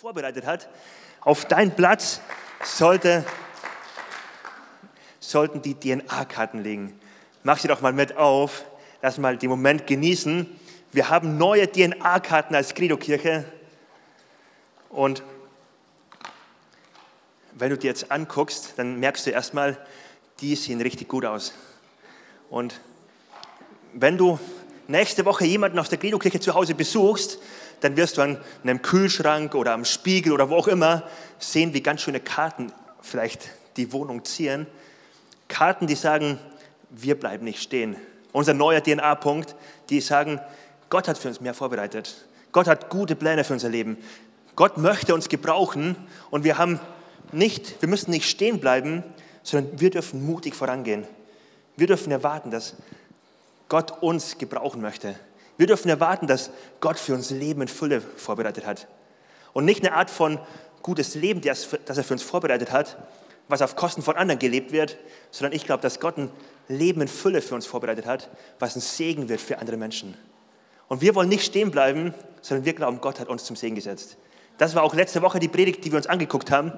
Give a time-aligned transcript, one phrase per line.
[0.00, 0.68] vorbereitet hat.
[1.22, 2.20] Auf dein Platz
[2.62, 3.24] sollte,
[5.18, 7.00] sollten die DNA-Karten liegen.
[7.42, 8.64] Mach sie doch mal mit auf.
[9.02, 10.46] Lass mal den Moment genießen.
[10.92, 13.44] Wir haben neue DNA-Karten als Credo-Kirche.
[14.88, 15.24] Und
[17.54, 19.84] wenn du dir jetzt anguckst, dann merkst du erstmal,
[20.38, 21.54] die sehen richtig gut aus.
[22.50, 22.80] Und
[23.94, 24.38] wenn du
[24.86, 27.40] nächste Woche jemanden aus der Credo-Kirche zu Hause besuchst,
[27.80, 31.04] dann wirst du an einem Kühlschrank oder am Spiegel oder wo auch immer
[31.38, 34.66] sehen, wie ganz schöne Karten vielleicht die Wohnung ziehen.
[35.48, 36.38] Karten, die sagen,
[36.90, 37.96] wir bleiben nicht stehen.
[38.32, 39.54] Unser neuer DNA-Punkt,
[39.90, 40.40] die sagen,
[40.90, 42.26] Gott hat für uns mehr vorbereitet.
[42.52, 43.98] Gott hat gute Pläne für unser Leben.
[44.56, 45.96] Gott möchte uns gebrauchen
[46.30, 46.80] und wir haben
[47.32, 49.04] nicht, wir müssen nicht stehen bleiben,
[49.42, 51.06] sondern wir dürfen mutig vorangehen.
[51.76, 52.74] Wir dürfen erwarten, dass
[53.68, 55.14] Gott uns gebrauchen möchte.
[55.58, 58.86] Wir dürfen erwarten, dass Gott für uns Leben in Fülle vorbereitet hat.
[59.52, 60.38] Und nicht eine Art von
[60.82, 62.96] gutes Leben, das er für uns vorbereitet hat,
[63.48, 64.96] was auf Kosten von anderen gelebt wird,
[65.30, 66.30] sondern ich glaube, dass Gott ein
[66.68, 70.14] Leben in Fülle für uns vorbereitet hat, was ein Segen wird für andere Menschen.
[70.86, 74.16] Und wir wollen nicht stehen bleiben, sondern wir glauben, Gott hat uns zum Segen gesetzt.
[74.58, 76.72] Das war auch letzte Woche die Predigt, die wir uns angeguckt haben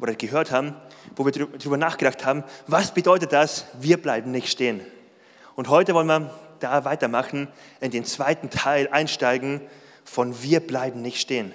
[0.00, 0.76] oder gehört haben,
[1.16, 4.80] wo wir darüber nachgedacht haben, was bedeutet das, wir bleiben nicht stehen.
[5.54, 6.30] Und heute wollen wir
[6.62, 7.48] da weitermachen,
[7.80, 9.60] in den zweiten Teil einsteigen
[10.04, 11.52] von Wir bleiben nicht stehen.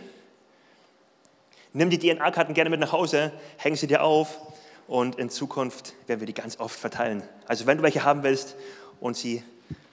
[1.74, 4.40] Nimm die DNA-Karten gerne mit nach Hause, häng sie dir auf
[4.88, 7.22] und in Zukunft werden wir die ganz oft verteilen.
[7.46, 8.56] Also wenn du welche haben willst
[9.00, 9.44] und sie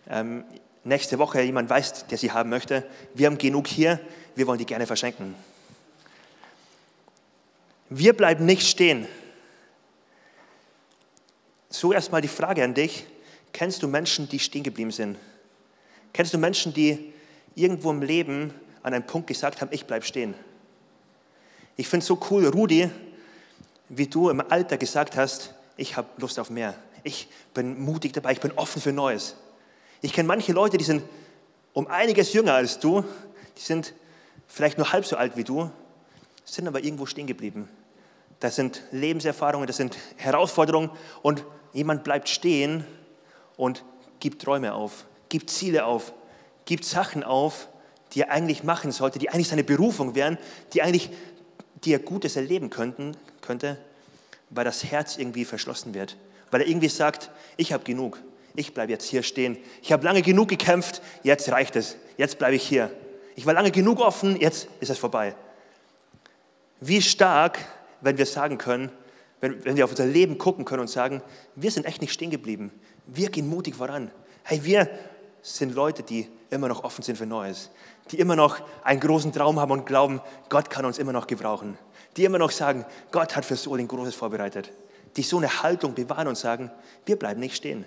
[0.08, 0.44] ähm,
[0.84, 2.84] nächste Woche jemand weiß, der sie haben möchte,
[3.14, 4.00] wir haben genug hier,
[4.34, 5.34] wir wollen die gerne verschenken.
[7.90, 9.06] Wir bleiben nicht stehen.
[11.68, 13.06] So erstmal die Frage an dich,
[13.54, 15.16] Kennst du Menschen, die stehen geblieben sind?
[16.12, 17.12] Kennst du Menschen, die
[17.54, 18.52] irgendwo im Leben
[18.82, 20.34] an einem Punkt gesagt haben, ich bleibe stehen?
[21.76, 22.90] Ich finde es so cool, Rudi,
[23.88, 26.74] wie du im Alter gesagt hast, ich habe Lust auf mehr.
[27.04, 29.36] Ich bin mutig dabei, ich bin offen für Neues.
[30.00, 31.04] Ich kenne manche Leute, die sind
[31.74, 33.04] um einiges jünger als du,
[33.56, 33.94] die sind
[34.48, 35.70] vielleicht nur halb so alt wie du,
[36.44, 37.68] sind aber irgendwo stehen geblieben.
[38.40, 40.90] Das sind Lebenserfahrungen, das sind Herausforderungen
[41.22, 42.84] und jemand bleibt stehen
[43.56, 43.84] und
[44.20, 46.12] gibt Träume auf, gibt Ziele auf,
[46.64, 47.68] gibt Sachen auf,
[48.12, 50.38] die er eigentlich machen sollte, die eigentlich seine Berufung wären,
[50.72, 51.10] die eigentlich,
[51.84, 53.78] die er Gutes erleben könnten, könnte,
[54.50, 56.16] weil das Herz irgendwie verschlossen wird,
[56.50, 58.18] weil er irgendwie sagt, ich habe genug,
[58.54, 62.56] ich bleibe jetzt hier stehen, ich habe lange genug gekämpft, jetzt reicht es, jetzt bleibe
[62.56, 62.90] ich hier.
[63.36, 65.34] Ich war lange genug offen, jetzt ist es vorbei.
[66.80, 67.58] Wie stark,
[68.00, 68.90] wenn wir sagen können,
[69.40, 71.20] wenn, wenn wir auf unser Leben gucken können und sagen,
[71.56, 72.70] wir sind echt nicht stehen geblieben.
[73.06, 74.10] Wir gehen mutig voran.
[74.42, 74.88] Hey, wir
[75.42, 77.70] sind Leute, die immer noch offen sind für Neues,
[78.10, 81.76] die immer noch einen großen Traum haben und glauben, Gott kann uns immer noch gebrauchen,
[82.16, 84.72] die immer noch sagen, Gott hat für so ein Großes vorbereitet,
[85.16, 86.70] die so eine Haltung bewahren und sagen,
[87.04, 87.84] wir bleiben nicht stehen.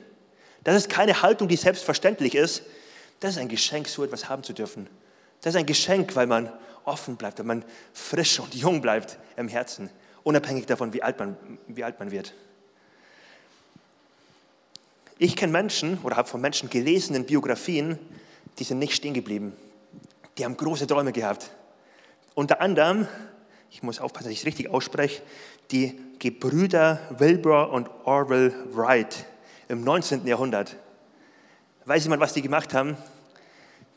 [0.63, 2.63] Das ist keine Haltung, die selbstverständlich ist.
[3.19, 4.87] Das ist ein Geschenk, so etwas haben zu dürfen.
[5.41, 6.51] Das ist ein Geschenk, weil man
[6.83, 9.89] offen bleibt, weil man frisch und jung bleibt im Herzen,
[10.23, 12.33] unabhängig davon, wie alt man, wie alt man wird.
[15.19, 17.97] Ich kenne Menschen oder habe von Menschen gelesen in Biografien,
[18.59, 19.53] die sind nicht stehen geblieben.
[20.37, 21.49] Die haben große Träume gehabt.
[22.35, 23.07] Unter anderem,
[23.71, 25.23] ich muss aufpassen, dass ich es richtig ausspreche,
[25.71, 29.25] die Gebrüder Wilbur und Orwell Wright
[29.67, 30.27] im 19.
[30.27, 30.77] Jahrhundert.
[31.85, 32.95] Weiß jemand, was die gemacht haben?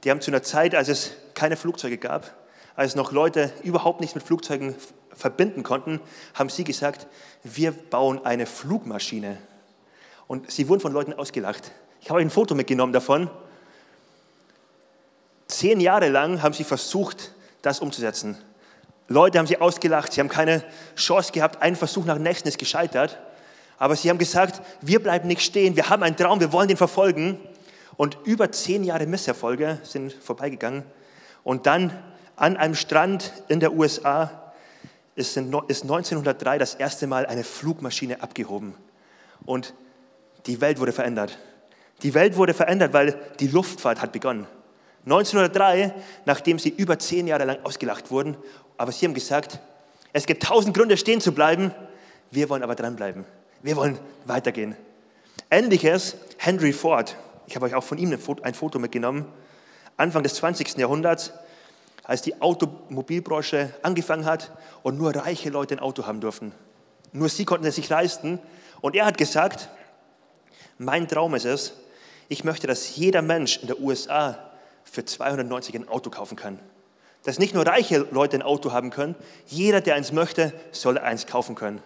[0.05, 2.35] Die haben zu einer Zeit, als es keine Flugzeuge gab,
[2.77, 4.75] als noch Leute überhaupt nichts mit Flugzeugen
[5.13, 6.01] verbinden konnten,
[6.33, 7.09] haben sie gesagt,
[7.43, 9.37] wir bauen eine Flugmaschine.
[10.31, 11.73] Und sie wurden von Leuten ausgelacht.
[12.01, 13.29] Ich habe ein Foto mitgenommen davon.
[15.49, 17.33] Zehn Jahre lang haben sie versucht,
[17.63, 18.39] das umzusetzen.
[19.09, 20.63] Leute haben sie ausgelacht, sie haben keine
[20.95, 23.19] Chance gehabt, ein Versuch nach dem nächsten ist gescheitert.
[23.77, 26.77] Aber sie haben gesagt, wir bleiben nicht stehen, wir haben einen Traum, wir wollen den
[26.77, 27.41] verfolgen.
[27.97, 30.85] Und über zehn Jahre Misserfolge sind vorbeigegangen.
[31.43, 31.91] Und dann
[32.37, 34.53] an einem Strand in der USA
[35.17, 38.75] ist 1903 das erste Mal eine Flugmaschine abgehoben.
[39.45, 39.75] Und
[40.47, 41.39] die Welt wurde verändert.
[42.03, 44.47] Die Welt wurde verändert, weil die Luftfahrt hat begonnen.
[45.05, 45.95] 1903,
[46.25, 48.37] nachdem sie über zehn Jahre lang ausgelacht wurden,
[48.77, 49.59] aber sie haben gesagt,
[50.13, 51.73] es gibt tausend Gründe stehen zu bleiben,
[52.31, 53.25] wir wollen aber dranbleiben.
[53.63, 54.77] Wir wollen weitergehen.
[55.51, 57.17] Ähnliches, Henry Ford,
[57.47, 59.27] ich habe euch auch von ihm ein Foto mitgenommen,
[59.97, 60.77] Anfang des 20.
[60.79, 61.33] Jahrhunderts,
[62.05, 64.51] als die Automobilbranche angefangen hat
[64.83, 66.53] und nur reiche Leute ein Auto haben durften.
[67.13, 68.39] Nur sie konnten es sich leisten.
[68.81, 69.69] Und er hat gesagt,
[70.81, 71.75] mein Traum ist es,
[72.29, 74.51] ich möchte, dass jeder Mensch in der USA
[74.83, 76.59] für 290 ein Auto kaufen kann.
[77.23, 79.15] Dass nicht nur reiche Leute ein Auto haben können,
[79.47, 81.83] jeder, der eins möchte, soll eins kaufen können.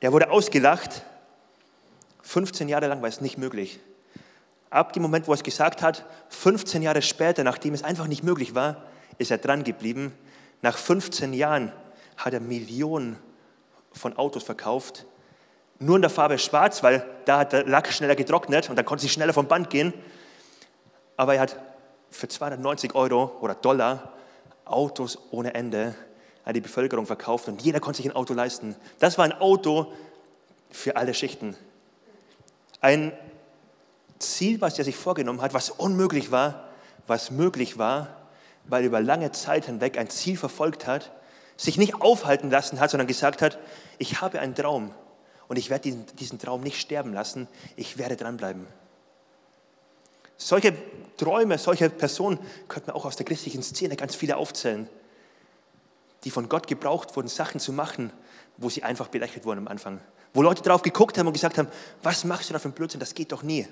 [0.00, 1.02] Er wurde ausgelacht,
[2.22, 3.78] 15 Jahre lang war es nicht möglich.
[4.68, 8.24] Ab dem Moment, wo er es gesagt hat, 15 Jahre später, nachdem es einfach nicht
[8.24, 8.82] möglich war,
[9.18, 10.12] ist er dran geblieben.
[10.60, 11.70] Nach 15 Jahren
[12.16, 13.16] hat er Millionen
[13.92, 15.06] von Autos verkauft.
[15.78, 19.02] Nur in der Farbe schwarz, weil da hat der Lack schneller getrocknet und dann konnte
[19.02, 19.92] sie schneller vom Band gehen.
[21.16, 21.56] Aber er hat
[22.10, 24.12] für 290 Euro oder Dollar
[24.64, 25.94] Autos ohne Ende
[26.44, 28.76] an die Bevölkerung verkauft und jeder konnte sich ein Auto leisten.
[28.98, 29.92] Das war ein Auto
[30.70, 31.56] für alle Schichten.
[32.80, 33.12] Ein
[34.18, 36.68] Ziel, was er sich vorgenommen hat, was unmöglich war,
[37.06, 38.08] was möglich war,
[38.64, 41.12] weil er über lange Zeit hinweg ein Ziel verfolgt hat,
[41.56, 43.58] sich nicht aufhalten lassen hat, sondern gesagt hat,
[43.98, 44.92] ich habe einen Traum
[45.48, 48.66] und ich werde diesen, diesen Traum nicht sterben lassen, ich werde dranbleiben.
[50.36, 50.74] Solche
[51.16, 52.38] Träume, solche Personen
[52.68, 54.88] könnte man auch aus der christlichen Szene ganz viele aufzählen,
[56.24, 58.12] die von Gott gebraucht wurden, Sachen zu machen,
[58.58, 60.00] wo sie einfach belächelt wurden am Anfang.
[60.34, 61.68] Wo Leute drauf geguckt haben und gesagt haben,
[62.02, 63.66] was machst du da für ein Blödsinn, das geht doch nie.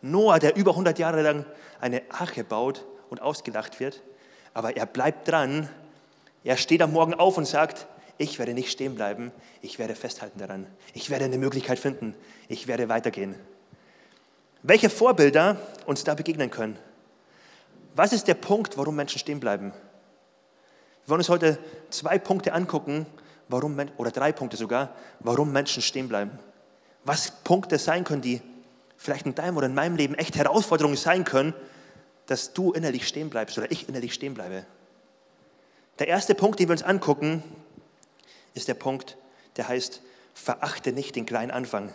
[0.00, 1.44] Noah, der über 100 Jahre lang
[1.80, 4.02] eine Arche baut und ausgelacht wird,
[4.54, 5.68] aber er bleibt dran.
[6.42, 7.86] Er steht am Morgen auf und sagt,
[8.20, 9.32] ich werde nicht stehen bleiben,
[9.62, 10.66] ich werde festhalten daran.
[10.92, 12.14] Ich werde eine Möglichkeit finden,
[12.48, 13.34] ich werde weitergehen.
[14.62, 15.56] Welche Vorbilder
[15.86, 16.78] uns da begegnen können?
[17.96, 19.72] Was ist der Punkt, warum Menschen stehen bleiben?
[21.04, 21.58] Wir wollen uns heute
[21.88, 23.06] zwei Punkte angucken,
[23.48, 26.38] warum, oder drei Punkte sogar, warum Menschen stehen bleiben.
[27.04, 28.42] Was Punkte sein können, die
[28.98, 31.54] vielleicht in deinem oder in meinem Leben echt Herausforderungen sein können,
[32.26, 34.66] dass du innerlich stehen bleibst oder ich innerlich stehen bleibe.
[35.98, 37.42] Der erste Punkt, den wir uns angucken,
[38.54, 39.16] ist der Punkt,
[39.56, 40.02] der heißt,
[40.34, 41.92] verachte nicht den kleinen Anfang.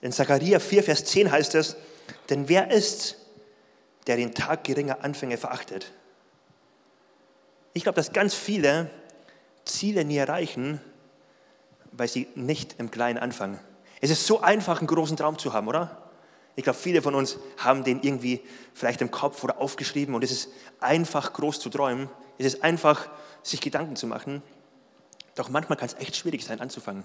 [0.00, 1.76] In Zachariah 4, Vers 10 heißt es,
[2.30, 3.16] denn wer ist,
[4.06, 5.92] der den Tag geringer Anfänge verachtet?
[7.72, 8.90] Ich glaube, dass ganz viele
[9.64, 10.80] Ziele nie erreichen,
[11.92, 13.58] weil sie nicht im Kleinen anfangen.
[14.00, 16.10] Es ist so einfach, einen großen Traum zu haben, oder?
[16.56, 18.40] Ich glaube, viele von uns haben den irgendwie
[18.74, 20.48] vielleicht im Kopf oder aufgeschrieben und es ist
[20.80, 22.08] einfach groß zu träumen.
[22.36, 23.08] Es ist einfach,
[23.42, 24.42] sich Gedanken zu machen.
[25.38, 27.04] Doch manchmal kann es echt schwierig sein, anzufangen.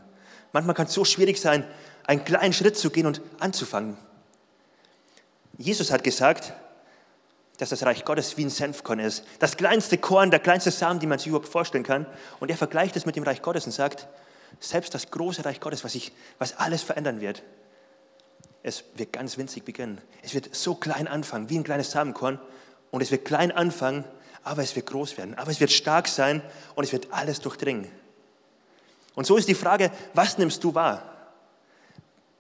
[0.54, 1.68] Manchmal kann es so schwierig sein,
[2.08, 3.96] einen kleinen Schritt zu gehen und anzufangen.
[5.60, 6.52] Jesus hat gesagt,
[7.60, 9.24] dass das Reich Gottes wie ein Senfkorn ist.
[9.38, 12.08] Das kleinste Korn, der kleinste Samen, den man sich überhaupt vorstellen kann.
[12.40, 14.08] Und er vergleicht es mit dem Reich Gottes und sagt,
[14.60, 17.44] selbst das große Reich Gottes, was, ich, was alles verändern wird,
[18.64, 20.02] es wird ganz winzig beginnen.
[20.24, 22.40] Es wird so klein anfangen, wie ein kleines Samenkorn.
[22.90, 24.06] Und es wird klein anfangen,
[24.44, 25.36] aber es wird groß werden.
[25.36, 26.42] Aber es wird stark sein
[26.74, 27.92] und es wird alles durchdringen.
[29.16, 31.04] Und so ist die Frage, was nimmst du wahr?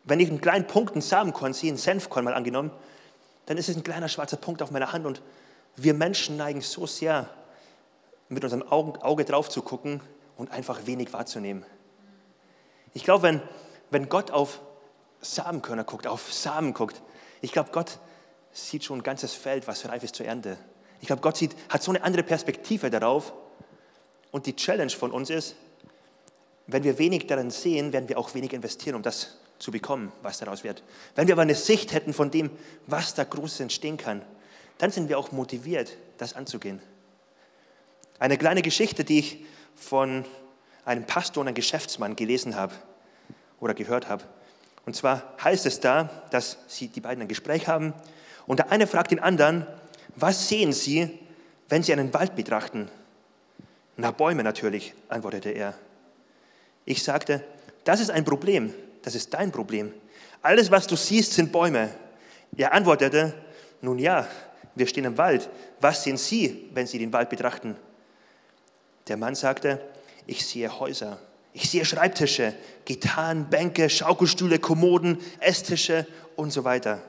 [0.04, 2.72] Wenn ich einen kleinen Punkt, einen Samenkorn sehe, einen Senfkorn mal angenommen,
[3.46, 5.22] dann ist es ein kleiner schwarzer Punkt auf meiner Hand und
[5.76, 7.30] wir Menschen neigen so sehr,
[8.30, 10.02] mit unserem Auge drauf zu gucken
[10.38, 11.66] und einfach wenig wahrzunehmen.
[12.94, 13.42] Ich glaube, wenn,
[13.92, 14.62] wenn Gott auf
[15.22, 17.02] Samenkörner guckt, auf Samen guckt,
[17.42, 18.00] ich glaube, Gott
[18.52, 20.58] sieht schon ein ganzes Feld, was reif ist zur Ernte.
[21.02, 23.34] Ich glaube, Gott sieht, hat so eine andere Perspektive darauf.
[24.32, 25.56] Und die Challenge von uns ist,
[26.68, 30.40] wenn wir wenig darin sehen, werden wir auch wenig investieren, um das zu bekommen, was
[30.40, 30.84] daraus wird.
[31.16, 32.52] Wenn wir aber eine Sicht hätten von dem,
[32.88, 34.22] was da Großes entstehen kann,
[34.78, 36.82] dann sind wir auch motiviert, das anzugehen.
[38.20, 39.46] Eine kleine Geschichte, die ich
[39.76, 40.26] von
[40.86, 42.74] einem Pastor und einem Geschäftsmann gelesen habe
[43.60, 44.24] oder gehört habe.
[44.86, 47.94] Und zwar heißt es da, dass sie die beiden ein Gespräch haben
[48.46, 49.66] und der eine fragt den anderen,
[50.16, 51.20] was sehen Sie,
[51.70, 52.90] wenn Sie einen Wald betrachten?
[53.96, 55.74] Na, Bäume natürlich, antwortete er.
[56.86, 57.44] Ich sagte,
[57.84, 59.94] das ist ein Problem, das ist dein Problem.
[60.42, 61.90] Alles, was du siehst, sind Bäume.
[62.58, 63.34] Er antwortete,
[63.82, 64.28] nun ja,
[64.76, 65.50] wir stehen im Wald.
[65.80, 67.76] Was sehen Sie, wenn Sie den Wald betrachten?
[69.08, 69.82] Der Mann sagte,
[70.26, 71.20] ich sehe Häuser,
[71.54, 72.54] ich sehe Schreibtische,
[72.86, 77.02] Gitarren, Bänke, Schaukelstühle, Kommoden, Esstische und so weiter.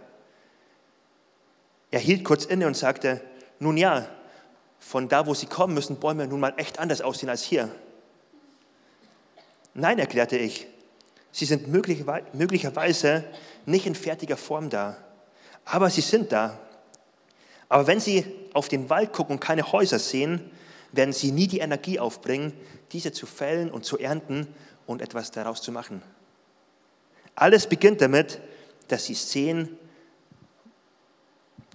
[1.91, 3.21] Er hielt kurz inne und sagte,
[3.61, 4.09] nun ja,
[4.81, 7.71] von da, wo Sie kommen, müssen Bäume nun mal echt anders aussehen als hier.
[9.75, 10.67] Nein, erklärte ich,
[11.33, 13.25] sie sind möglicherweise
[13.67, 14.97] nicht in fertiger Form da,
[15.65, 16.59] aber sie sind da.
[17.69, 20.51] Aber wenn Sie auf den Wald gucken und keine Häuser sehen,
[20.93, 22.53] werden Sie nie die Energie aufbringen,
[22.93, 24.47] diese zu fällen und zu ernten
[24.87, 26.03] und etwas daraus zu machen.
[27.35, 28.41] Alles beginnt damit,
[28.87, 29.77] dass Sie sehen,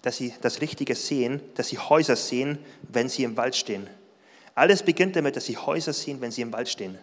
[0.01, 3.89] dass Sie das Richtige sehen, dass Sie Häuser sehen, wenn Sie im Wald stehen.
[4.56, 6.98] Alles beginnt damit, dass Sie Häuser sehen, wenn Sie im Wald stehen.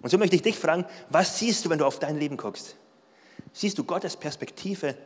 [0.00, 2.76] Und so möchte ich dich fragen, was siehst du, wenn du auf dein Leben guckst?
[3.52, 4.96] Siehst du Gottes Perspektive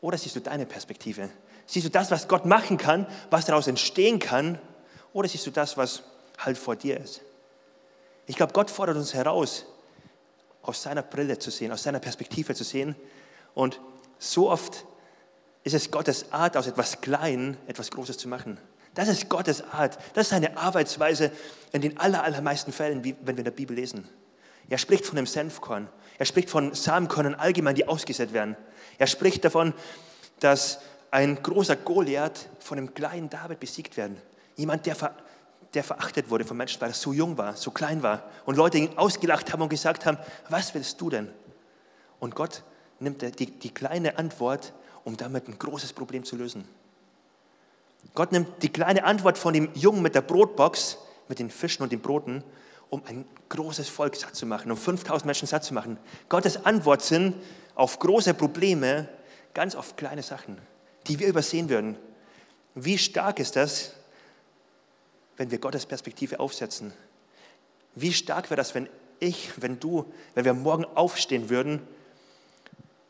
[0.00, 1.30] oder siehst du deine Perspektive?
[1.66, 4.58] Siehst du das, was Gott machen kann, was daraus entstehen kann?
[5.12, 6.02] Oder siehst du das, was
[6.38, 7.22] halt vor dir ist?
[8.26, 9.64] Ich glaube, Gott fordert uns heraus,
[10.62, 12.94] aus seiner Brille zu sehen, aus seiner Perspektive zu sehen.
[13.54, 13.80] Und
[14.18, 14.84] so oft
[15.64, 18.58] ist es Gottes Art, aus etwas Kleinen etwas Großes zu machen.
[19.00, 19.96] Das ist Gottes Art.
[20.12, 21.32] Das ist seine Arbeitsweise
[21.72, 24.06] in den aller, allermeisten Fällen, wenn wir in der Bibel lesen.
[24.68, 25.88] Er spricht von einem Senfkorn.
[26.18, 28.58] Er spricht von Samenkörnern allgemein, die ausgesetzt werden.
[28.98, 29.72] Er spricht davon,
[30.40, 30.80] dass
[31.10, 34.20] ein großer Goliath von einem kleinen David besiegt werden.
[34.56, 35.14] Jemand, der, ver,
[35.72, 38.24] der verachtet wurde von Menschen, weil er so jung war, so klein war.
[38.44, 40.18] Und Leute ihn ausgelacht haben und gesagt haben,
[40.50, 41.30] was willst du denn?
[42.18, 42.64] Und Gott
[42.98, 46.68] nimmt die, die kleine Antwort, um damit ein großes Problem zu lösen.
[48.14, 51.92] Gott nimmt die kleine Antwort von dem Jungen mit der Brotbox, mit den Fischen und
[51.92, 52.42] den Broten,
[52.88, 55.98] um ein großes Volk satt zu machen, um 5000 Menschen satt zu machen.
[56.28, 57.34] Gottes Antwort sind
[57.74, 59.08] auf große Probleme
[59.54, 60.58] ganz oft kleine Sachen
[61.06, 61.96] die wir übersehen würden.
[62.74, 63.94] Wie stark ist das,
[65.36, 66.92] wenn wir Gottes Perspektive aufsetzen?
[67.94, 68.88] Wie stark wäre das, wenn
[69.18, 71.82] ich, wenn du, wenn wir morgen aufstehen würden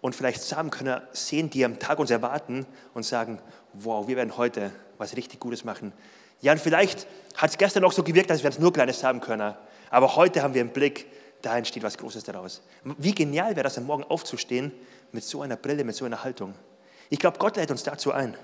[0.01, 3.41] und vielleicht Samenkönner sehen, die am Tag uns erwarten und sagen,
[3.73, 5.93] wow, wir werden heute was richtig Gutes machen.
[6.41, 9.59] Ja, und vielleicht hat es gestern auch so gewirkt, als wären es nur kleine Samenkörner.
[9.91, 11.07] Aber heute haben wir einen Blick,
[11.43, 12.63] da entsteht was Großes daraus.
[12.85, 14.73] Wie genial wäre das, am Morgen aufzustehen
[15.13, 16.55] mit so einer Brille, mit so einer Haltung.
[17.11, 18.37] Ich glaube, Gott lädt uns dazu ein.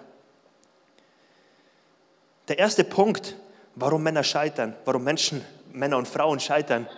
[2.49, 3.37] Der erste Punkt,
[3.75, 6.89] warum Männer scheitern, warum Menschen, Männer und Frauen scheitern,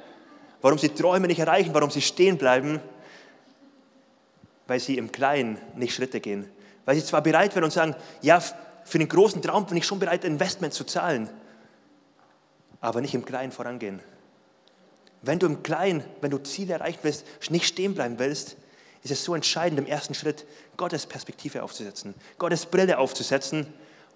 [0.60, 2.80] warum sie Träume nicht erreichen, warum sie stehen bleiben,
[4.68, 6.48] weil sie im Kleinen nicht Schritte gehen.
[6.84, 8.40] Weil sie zwar bereit werden und sagen, ja,
[8.84, 11.28] für den großen Traum bin ich schon bereit, Investment zu zahlen,
[12.80, 14.00] aber nicht im Kleinen vorangehen.
[15.22, 18.56] Wenn du im Kleinen, wenn du Ziele erreichen willst, nicht stehen bleiben willst,
[19.02, 20.46] ist es so entscheidend, im ersten Schritt
[20.76, 23.66] Gottes Perspektive aufzusetzen, Gottes Brille aufzusetzen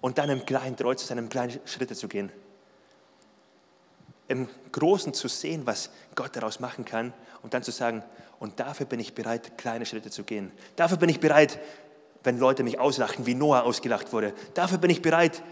[0.01, 2.31] und dann im kleinen treu zu sein, im kleinen Schritte zu gehen.
[4.27, 8.03] Im Großen zu sehen, was Gott daraus machen kann und dann zu sagen,
[8.39, 10.51] und dafür bin ich bereit, kleine Schritte zu gehen.
[10.75, 11.59] Dafür bin ich bereit,
[12.23, 14.33] wenn Leute mich auslachen, wie Noah ausgelacht wurde.
[14.53, 15.43] Dafür bin ich bereit,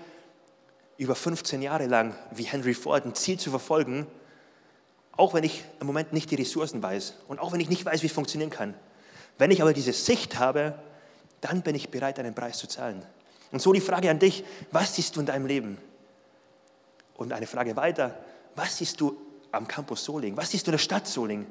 [0.98, 4.08] über 15 Jahre lang, wie Henry Ford, ein Ziel zu verfolgen,
[5.18, 8.04] auch wenn ich im Moment nicht die Ressourcen weiß und auch wenn ich nicht weiß,
[8.04, 8.76] wie es funktionieren kann.
[9.38, 10.76] Wenn ich aber diese Sicht habe,
[11.42, 13.04] dann bin ich bereit, einen Preis zu zahlen.
[13.52, 15.78] Und so die Frage an dich, was siehst du in deinem Leben?
[17.16, 18.18] Und eine Frage weiter,
[18.56, 19.18] was siehst du
[19.52, 20.38] am Campus Soling?
[20.38, 21.48] Was siehst du in der Stadt Soling?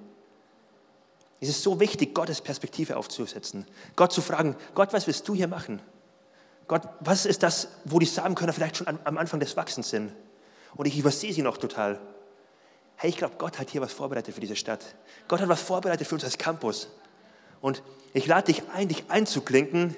[1.41, 3.67] Es ist so wichtig, Gottes Perspektive aufzusetzen.
[3.97, 5.81] Gott zu fragen, Gott, was willst du hier machen?
[6.69, 10.13] Gott, was ist das, wo die Samenkörner vielleicht schon am Anfang des Wachsens sind?
[10.77, 11.99] Und ich übersehe sie noch total.
[12.97, 14.85] Hey, ich glaube, Gott hat hier was vorbereitet für diese Stadt.
[15.27, 16.89] Gott hat was vorbereitet für uns als Campus.
[17.63, 17.83] Und
[18.13, 19.97] ich lade dich ein, dich einzuklinken,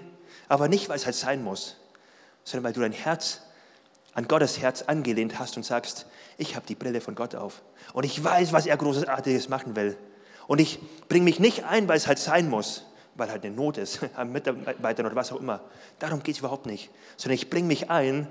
[0.48, 1.76] aber nicht, weil es halt sein muss,
[2.44, 3.40] sondern weil du dein Herz
[4.14, 6.06] an Gottes Herz angelehnt hast und sagst,
[6.36, 9.96] ich habe die Brille von Gott auf und ich weiß, was er Großartiges machen will.
[10.52, 10.78] Und ich
[11.08, 14.32] bringe mich nicht ein, weil es halt sein muss, weil halt eine Not ist, am
[14.32, 15.62] Mitarbeitern oder was auch immer.
[15.98, 16.90] Darum geht es überhaupt nicht.
[17.16, 18.28] Sondern ich bringe mich ein,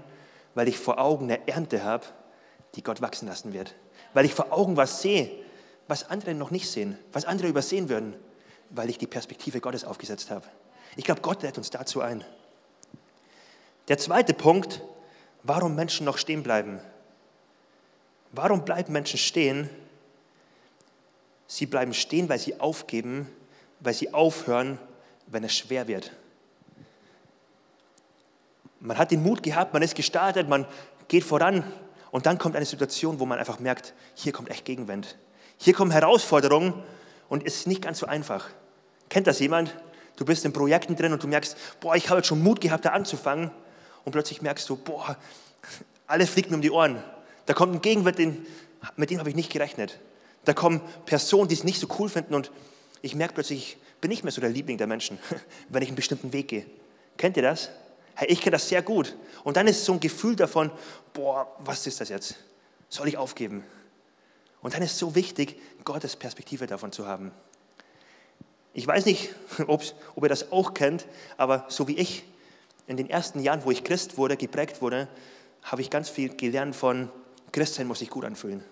[0.54, 2.06] weil ich vor Augen eine Ernte habe,
[2.76, 3.74] die Gott wachsen lassen wird.
[4.14, 5.32] Weil ich vor Augen was sehe,
[5.88, 8.14] was andere noch nicht sehen, was andere übersehen würden
[8.72, 10.46] weil ich die Perspektive Gottes aufgesetzt habe.
[10.96, 12.24] Ich glaube, Gott lädt uns dazu ein.
[13.88, 14.82] Der zweite Punkt,
[15.44, 16.80] warum Menschen noch stehen bleiben.
[18.32, 19.70] Warum bleiben Menschen stehen?
[21.52, 23.28] Sie bleiben stehen, weil sie aufgeben,
[23.82, 24.80] weil sie aufhören,
[25.28, 26.14] wenn es schwer wird.
[28.80, 30.66] Man hat den Mut gehabt, man ist gestartet, man
[31.10, 31.66] geht voran
[32.10, 35.18] und dann kommt eine Situation, wo man einfach merkt, hier kommt echt Gegenwind.
[35.58, 36.74] Hier kommen Herausforderungen
[37.28, 38.48] und es ist nicht ganz so einfach.
[39.10, 39.76] Kennt das jemand?
[40.16, 42.86] Du bist in Projekten drin und du merkst, boah, ich habe jetzt schon Mut gehabt,
[42.86, 43.52] da anzufangen.
[44.06, 45.18] Und plötzlich merkst du, boah,
[46.08, 47.04] alles fliegt mir um die Ohren.
[47.46, 48.48] Da kommt ein Gegenwind,
[48.96, 50.00] mit dem habe ich nicht gerechnet.
[50.46, 52.52] Da kommen Personen, die es nicht so cool finden und
[53.02, 55.20] ich merke plötzlich, ich bin nicht mehr so der Liebling der Menschen,
[55.70, 56.66] wenn ich einen bestimmten Weg gehe.
[57.18, 57.70] Kennt ihr das?
[58.16, 59.16] Hey, ich kenne das sehr gut.
[59.44, 60.72] Und dann ist so ein Gefühl davon,
[61.14, 62.36] boah, was ist das jetzt?
[62.90, 63.64] Soll ich aufgeben?
[64.62, 67.32] Und dann ist es so wichtig, Gottes Perspektive davon zu haben.
[68.74, 69.34] Ich weiß nicht,
[69.68, 69.84] ob
[70.22, 71.06] ihr das auch kennt,
[71.38, 72.24] aber so wie ich
[72.88, 75.08] in den ersten Jahren, wo ich Christ wurde, geprägt wurde,
[75.64, 77.10] habe ich ganz viel gelernt von
[77.52, 78.64] Christsein muss sich gut anfühlen.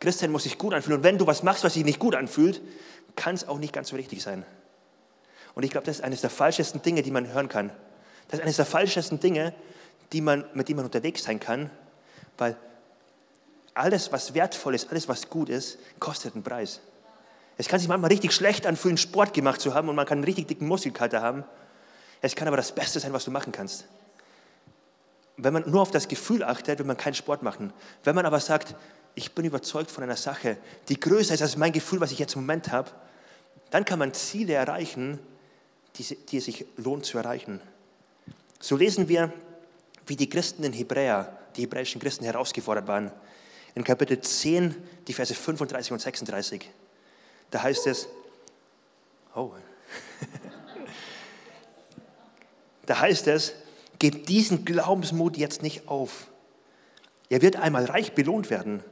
[0.00, 0.98] Christsein muss sich gut anfühlen.
[0.98, 2.60] Und wenn du was machst, was sich nicht gut anfühlt,
[3.16, 4.44] kann es auch nicht ganz so richtig sein.
[5.54, 7.70] Und ich glaube, das ist eines der falschesten Dinge, die man hören kann.
[8.28, 9.54] Das ist eines der falschesten Dinge,
[10.12, 11.70] die man, mit denen man unterwegs sein kann,
[12.36, 12.56] weil
[13.74, 16.80] alles, was wertvoll ist, alles, was gut ist, kostet einen Preis.
[17.56, 20.24] Es kann sich manchmal richtig schlecht anfühlen, Sport gemacht zu haben und man kann einen
[20.24, 21.44] richtig dicken Muskelkater haben.
[22.20, 23.86] Es kann aber das Beste sein, was du machen kannst.
[25.36, 27.72] Wenn man nur auf das Gefühl achtet, will man keinen Sport machen.
[28.04, 28.74] Wenn man aber sagt,
[29.18, 30.56] ich bin überzeugt von einer Sache,
[30.88, 32.92] die größer ist als mein Gefühl, was ich jetzt im Moment habe,
[33.70, 35.18] dann kann man Ziele erreichen,
[35.96, 37.60] die, die es sich lohnt zu erreichen.
[38.60, 39.32] So lesen wir,
[40.06, 43.10] wie die Christen in Hebräer, die hebräischen Christen herausgefordert waren.
[43.74, 44.76] In Kapitel 10,
[45.08, 46.70] die Verse 35 und 36.
[47.50, 48.06] Da heißt es,
[49.34, 49.50] oh,
[52.86, 53.52] da heißt es,
[53.98, 56.28] gebt diesen Glaubensmut jetzt nicht auf.
[57.28, 58.84] Er wird einmal reich belohnt werden.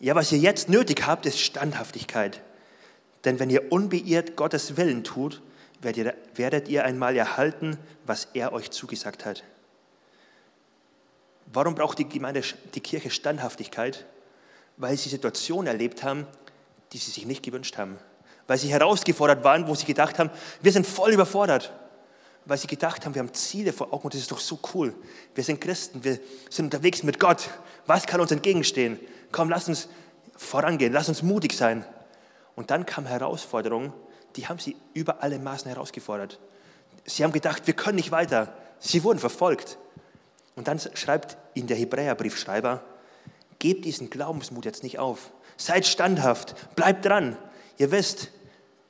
[0.00, 2.40] Ja, was ihr jetzt nötig habt, ist Standhaftigkeit.
[3.24, 5.42] Denn wenn ihr unbeirrt Gottes Willen tut,
[5.80, 9.44] werdet ihr einmal erhalten, was er euch zugesagt hat.
[11.52, 12.42] Warum braucht die Gemeinde,
[12.74, 14.06] die Kirche Standhaftigkeit?
[14.76, 16.26] Weil sie Situationen erlebt haben,
[16.92, 17.98] die sie sich nicht gewünscht haben.
[18.46, 20.30] Weil sie herausgefordert waren, wo sie gedacht haben,
[20.62, 21.72] wir sind voll überfordert.
[22.44, 24.94] Weil sie gedacht haben, wir haben Ziele vor Augen und das ist doch so cool.
[25.34, 27.50] Wir sind Christen, wir sind unterwegs mit Gott.
[27.86, 28.98] Was kann uns entgegenstehen?
[29.32, 29.88] Komm, lass uns
[30.36, 31.84] vorangehen, lass uns mutig sein.
[32.54, 33.92] Und dann kam Herausforderung,
[34.36, 36.38] die haben sie über alle Maßen herausgefordert.
[37.04, 38.52] Sie haben gedacht, wir können nicht weiter.
[38.78, 39.78] Sie wurden verfolgt.
[40.56, 42.82] Und dann schreibt ihnen der Hebräerbriefschreiber,
[43.58, 45.30] gebt diesen Glaubensmut jetzt nicht auf.
[45.56, 47.36] Seid standhaft, bleibt dran.
[47.78, 48.30] Ihr wisst,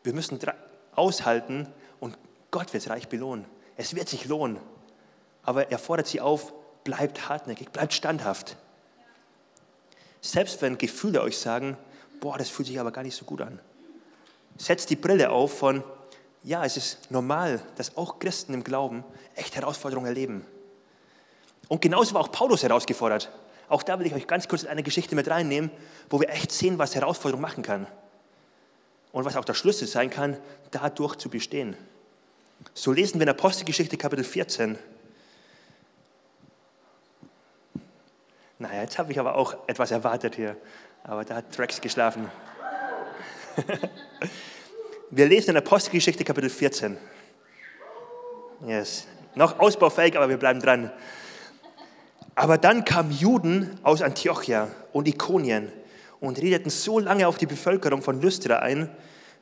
[0.03, 0.39] wir müssen
[0.95, 1.69] aushalten
[2.01, 2.19] und
[2.51, 3.45] Gott wird es reich belohnen.
[3.77, 4.59] Es wird sich lohnen.
[5.43, 6.53] Aber er fordert sie auf,
[6.85, 8.57] bleibt hartnäckig, bleibt standhaft.
[10.21, 11.77] Selbst wenn Gefühle euch sagen,
[12.21, 13.61] boah, das fühlt sich aber gar nicht so gut an.
[14.57, 15.85] Setzt die Brille auf von,
[16.43, 20.45] ja, es ist normal, dass auch Christen im Glauben echt Herausforderungen erleben.
[21.69, 23.31] Und genauso war auch Paulus herausgefordert.
[23.69, 25.71] Auch da will ich euch ganz kurz eine Geschichte mit reinnehmen,
[26.09, 27.87] wo wir echt sehen, was Herausforderung machen kann.
[29.13, 30.37] Und was auch der Schlüssel sein kann,
[30.71, 31.77] dadurch zu bestehen.
[32.75, 34.79] So lesen wir in Apostelgeschichte Kapitel 14.
[38.61, 40.57] Naja, jetzt habe ich aber auch etwas erwartet hier.
[41.05, 42.29] Aber da hat Drex geschlafen.
[45.11, 46.99] wir lesen in Apostelgeschichte Kapitel 14.
[48.67, 49.07] Yes.
[49.37, 50.91] Noch ausbaufähig, aber wir bleiben dran.
[52.35, 55.73] Aber dann kamen Juden aus Antiochia und Ikonien
[56.19, 58.91] und redeten so lange auf die Bevölkerung von Lystra ein,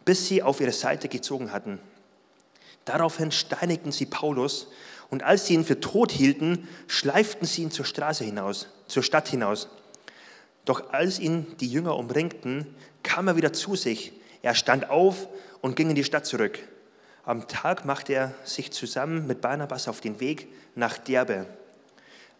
[0.04, 1.80] bis sie auf ihre Seite gezogen hatten.
[2.84, 4.68] Daraufhin steinigten sie Paulus
[5.10, 9.28] und als sie ihn für tot hielten, schleiften sie ihn zur Straße hinaus, zur Stadt
[9.28, 9.68] hinaus.
[10.64, 12.66] Doch als ihn die Jünger umringten,
[13.02, 14.12] kam er wieder zu sich.
[14.42, 15.28] Er stand auf
[15.60, 16.58] und ging in die Stadt zurück.
[17.24, 21.46] Am Tag machte er sich zusammen mit Barnabas auf den Weg nach Derbe.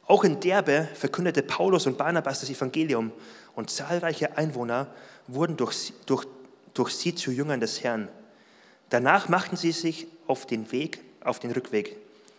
[0.07, 3.13] Auch in Derbe verkündete Paulus und Barnabas das Evangelium
[3.55, 4.89] und zahlreiche Einwohner
[5.27, 6.27] wurden durch, durch,
[6.75, 8.09] durch sie zu Jüngern des Herrn.
[8.91, 11.97] Danach machten sie sich auf den Weg, auf den Rückweg.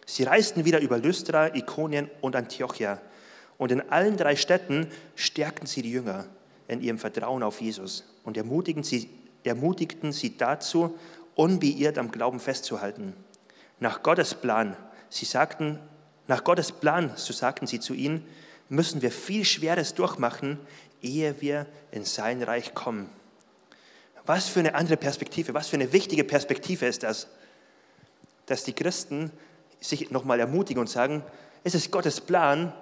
[0.10, 3.02] Sie reisten wieder über Lystra, Ikonien und Antiochia.
[3.58, 6.26] Und in allen drei Städten stärkten sie die Jünger
[6.70, 9.10] in ihrem Vertrauen auf Jesus und ermutigten sie,
[9.44, 10.98] ermutigten sie dazu,
[11.36, 13.14] unbeirrt am Glauben festzuhalten.
[13.80, 14.78] Nach Gottes Plan,
[15.10, 15.78] sie sagten,
[16.28, 18.26] nach Gottes Plan, so sagten sie zu ihnen,
[18.70, 20.58] müssen wir viel Schweres durchmachen,
[21.02, 23.10] ehe wir in sein Reich kommen.
[24.26, 27.28] Was für eine andere Perspektive, was für eine wichtige Perspektive ist das,
[28.46, 29.32] dass die Christen
[29.80, 31.24] sich nochmal ermutigen und sagen,
[31.64, 32.74] es ist Gottes Plan,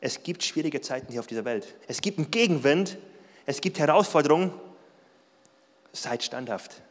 [0.00, 1.74] es gibt schwierige Zeiten hier auf dieser Welt.
[1.88, 2.98] Es gibt einen Gegenwind,
[3.46, 4.52] es gibt Herausforderungen.
[5.92, 6.82] Seid standhaft.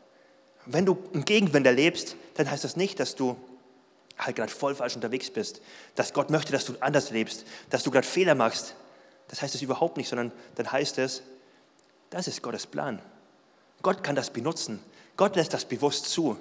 [0.66, 3.38] Wenn du einen Gegenwind erlebst, dann heißt das nicht, dass du
[4.18, 5.62] halt gerade voll falsch unterwegs bist,
[5.96, 8.76] dass Gott möchte, dass du anders lebst, dass du gerade Fehler machst.
[9.28, 11.22] Das heißt es überhaupt nicht, sondern dann heißt es,
[12.10, 13.02] das ist Gottes Plan.
[13.82, 14.80] Gott kann das benutzen.
[15.18, 16.38] Gott lässt das bewusst zu.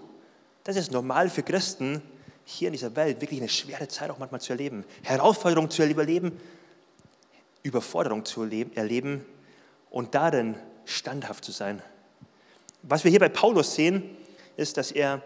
[0.62, 2.03] Das ist normal für Christen,
[2.45, 4.85] hier in dieser Welt wirklich eine schwere Zeit auch manchmal zu erleben.
[5.03, 6.39] Herausforderungen zu erleben,
[7.63, 9.25] Überforderung zu erleben
[9.91, 10.55] und darin
[10.85, 11.83] standhaft zu sein.
[12.83, 14.17] Was wir hier bei Paulus sehen,
[14.57, 15.23] ist, dass er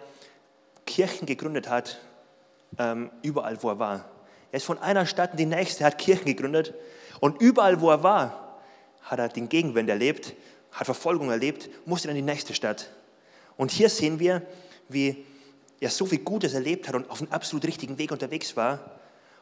[0.87, 1.99] Kirchen gegründet hat,
[2.79, 4.09] ähm, überall wo er war.
[4.53, 6.73] Er ist von einer Stadt in die nächste, er hat Kirchen gegründet
[7.21, 8.59] und überall wo er war,
[9.03, 10.35] hat er den Gegenwind erlebt,
[10.71, 12.91] hat Verfolgung erlebt, musste dann in die nächste Stadt.
[13.57, 14.43] Und hier sehen wir,
[14.89, 15.25] wie
[15.81, 18.99] er so viel Gutes erlebt hat und auf einem absolut richtigen Weg unterwegs war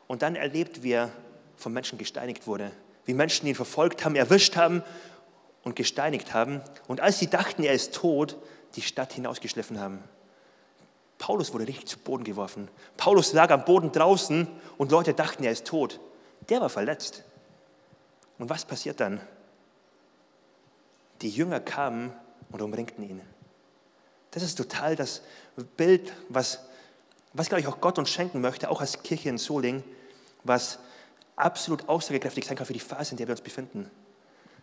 [0.06, 1.10] und dann erlebt, wie er
[1.56, 2.70] von Menschen gesteinigt wurde,
[3.04, 4.82] wie Menschen ihn verfolgt haben, erwischt haben
[5.64, 8.36] und gesteinigt haben und als sie dachten, er ist tot,
[8.74, 10.02] die Stadt hinausgeschliffen haben.
[11.18, 12.68] Paulus wurde richtig zu Boden geworfen.
[12.96, 14.46] Paulus lag am Boden draußen
[14.76, 15.98] und Leute dachten, er ist tot.
[16.50, 17.24] Der war verletzt.
[18.38, 19.20] Und was passiert dann?
[21.22, 22.12] Die Jünger kamen
[22.50, 23.22] und umringten ihn.
[24.36, 25.22] Das ist total das
[25.78, 26.60] Bild, was,
[27.32, 29.82] Was, glaube ich, auch Gott uns schenken möchte, auch als Kirche in Soling,
[30.44, 30.78] was
[31.36, 33.90] absolut aussagekräftig sein kann für die Phase, in der wir uns befinden.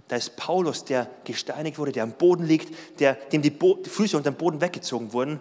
[0.10, 3.90] Da ist Paulus, der gesteinigt wurde, der am Boden liegt, der, dem die, Bo die
[3.90, 5.40] Füße unter dem Boden weggezogen wurden,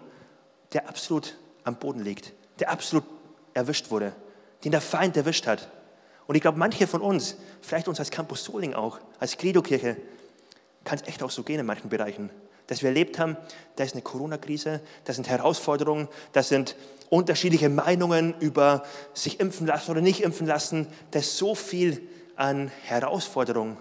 [0.72, 3.04] der absolut am Boden liegt, der absolut
[3.52, 4.14] erwischt wurde,
[4.64, 5.70] den der Feind erwischt hat.
[6.26, 9.98] Und ich glaube, manche von uns, vielleicht uns als Campus Soling auch, als Credo-Kirche,
[10.84, 12.30] kann es echt auch so gehen in manchen Bereichen.
[12.66, 13.36] Dass wir erlebt haben,
[13.76, 16.76] da ist eine Corona-Krise, da sind Herausforderungen, da sind
[17.10, 20.86] unterschiedliche Meinungen über sich impfen lassen oder nicht impfen lassen.
[21.10, 22.00] Da ist so viel
[22.36, 23.76] an Herausforderungen.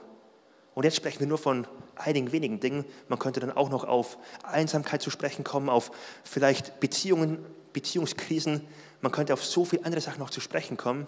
[0.73, 2.85] Und jetzt sprechen wir nur von einigen wenigen Dingen.
[3.07, 5.91] Man könnte dann auch noch auf Einsamkeit zu sprechen kommen, auf
[6.23, 8.67] vielleicht Beziehungen, Beziehungskrisen.
[9.01, 11.07] Man könnte auf so viele andere Sachen noch zu sprechen kommen.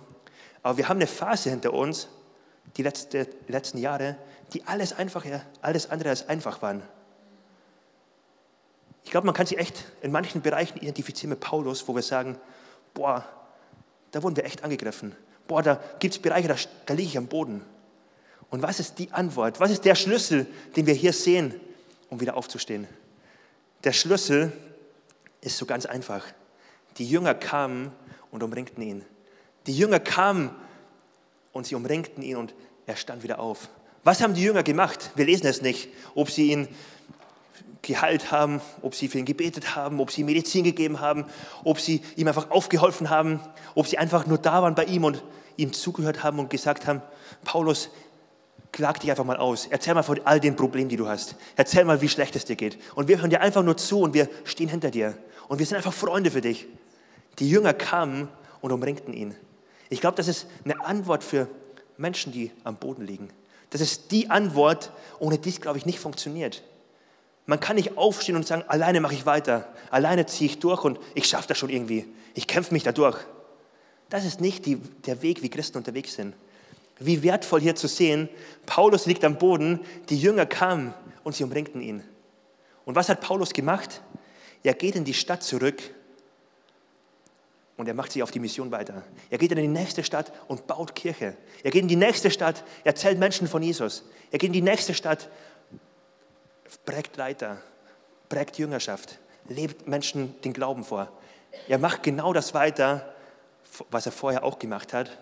[0.61, 2.07] Aber wir haben eine Phase hinter uns,
[2.77, 4.15] die letzte, letzten Jahre,
[4.53, 5.25] die alles, einfach,
[5.61, 6.83] alles andere als einfach waren.
[9.03, 12.37] Ich glaube, man kann sich echt in manchen Bereichen identifizieren mit Paulus, wo wir sagen,
[12.93, 13.27] boah,
[14.11, 15.15] da wurden wir echt angegriffen.
[15.47, 17.61] Boah, da gibt es Bereiche, da, da liege ich am Boden.
[18.49, 19.59] Und was ist die Antwort?
[19.59, 21.59] Was ist der Schlüssel, den wir hier sehen,
[22.09, 22.87] um wieder aufzustehen?
[23.83, 24.53] Der Schlüssel
[25.41, 26.25] ist so ganz einfach.
[26.97, 27.91] Die Jünger kamen
[28.31, 29.03] und umringten ihn.
[29.65, 30.51] Die Jünger kamen
[31.51, 32.53] und sie umringten ihn und
[32.85, 33.69] er stand wieder auf.
[34.03, 35.11] Was haben die Jünger gemacht?
[35.15, 35.89] Wir lesen es nicht.
[36.13, 36.67] Ob sie ihn
[37.83, 41.25] geheilt haben, ob sie für ihn gebetet haben, ob sie Medizin gegeben haben,
[41.63, 43.39] ob sie ihm einfach aufgeholfen haben,
[43.75, 45.21] ob sie einfach nur da waren bei ihm und
[45.57, 47.01] ihm zugehört haben und gesagt haben,
[47.43, 47.89] Paulus,
[48.71, 49.67] klag dich einfach mal aus.
[49.69, 51.35] Erzähl mal von all den Problemen, die du hast.
[51.55, 52.79] Erzähl mal, wie schlecht es dir geht.
[52.95, 55.15] Und wir hören dir einfach nur zu und wir stehen hinter dir.
[55.47, 56.67] Und wir sind einfach Freunde für dich.
[57.39, 58.29] Die Jünger kamen
[58.61, 59.35] und umringten ihn.
[59.89, 61.47] Ich glaube, das ist eine Antwort für
[61.97, 63.29] Menschen, die am Boden liegen.
[63.69, 66.63] Das ist die Antwort, ohne die es, glaube ich, nicht funktioniert.
[67.45, 70.99] Man kann nicht aufstehen und sagen, alleine mache ich weiter, alleine ziehe ich durch und
[71.13, 72.05] ich schaffe das schon irgendwie.
[72.33, 73.17] Ich kämpfe mich da durch.
[74.09, 76.35] Das ist nicht die, der Weg, wie Christen unterwegs sind.
[76.99, 78.29] Wie wertvoll hier zu sehen,
[78.65, 82.03] Paulus liegt am Boden, die Jünger kamen und sie umringten ihn.
[82.85, 84.01] Und was hat Paulus gemacht?
[84.61, 85.81] Er geht in die Stadt zurück
[87.75, 89.03] und er macht sich auf die Mission weiter.
[89.29, 91.35] Er geht in die nächste Stadt und baut Kirche.
[91.63, 94.03] Er geht in die nächste Stadt, erzählt Menschen von Jesus.
[94.31, 95.29] Er geht in die nächste Stadt,
[96.77, 97.61] prägt Leiter,
[98.29, 101.11] prägt Jüngerschaft, lebt Menschen den Glauben vor.
[101.67, 103.13] Er macht genau das weiter,
[103.91, 105.17] was er vorher auch gemacht hat,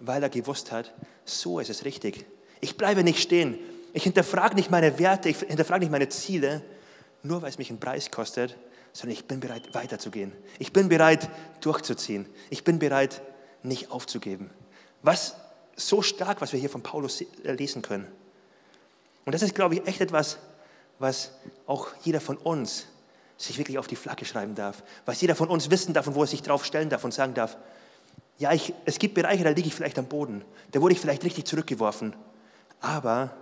[0.00, 0.92] weil er gewusst hat,
[1.24, 2.26] so ist es richtig.
[2.60, 3.58] Ich bleibe nicht stehen.
[3.92, 6.62] Ich hinterfrage nicht meine Werte, ich hinterfrage nicht meine Ziele,
[7.22, 8.56] nur weil es mich einen Preis kostet,
[8.92, 10.32] sondern ich bin bereit, weiterzugehen.
[10.58, 11.28] Ich bin bereit,
[11.60, 12.26] durchzuziehen.
[12.50, 13.22] Ich bin bereit,
[13.62, 14.50] nicht aufzugeben.
[15.02, 15.36] Was
[15.76, 18.06] so stark, was wir hier von Paulus lesen können.
[19.24, 20.38] Und das ist, glaube ich, echt etwas,
[20.98, 21.32] was
[21.66, 22.86] auch jeder von uns
[23.36, 24.82] sich wirklich auf die Flagge schreiben darf.
[25.06, 27.34] Was jeder von uns wissen darf und wo er sich drauf stellen darf und sagen
[27.34, 27.56] darf,
[28.38, 30.44] ja, ich, es gibt Bereiche, da liege ich vielleicht am Boden.
[30.72, 32.16] Da wurde ich vielleicht richtig zurückgeworfen.
[32.80, 33.34] Aber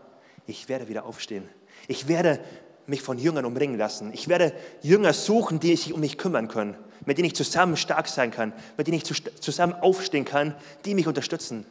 [0.46, 1.48] ich werde wieder aufstehen.
[1.88, 2.40] Ich werde
[2.86, 4.12] mich von Jüngern umringen lassen.
[4.12, 8.08] Ich werde Jünger suchen, die sich um mich kümmern können, mit denen ich zusammen stark
[8.08, 11.64] sein kann, mit denen ich zusammen aufstehen kann, die mich unterstützen.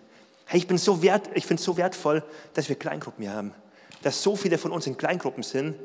[0.45, 3.53] Hey, ich bin so wert, ich finde es so wertvoll, dass wir Kleingruppen hier haben.
[4.01, 5.75] Dass so viele von uns in Kleingruppen sind,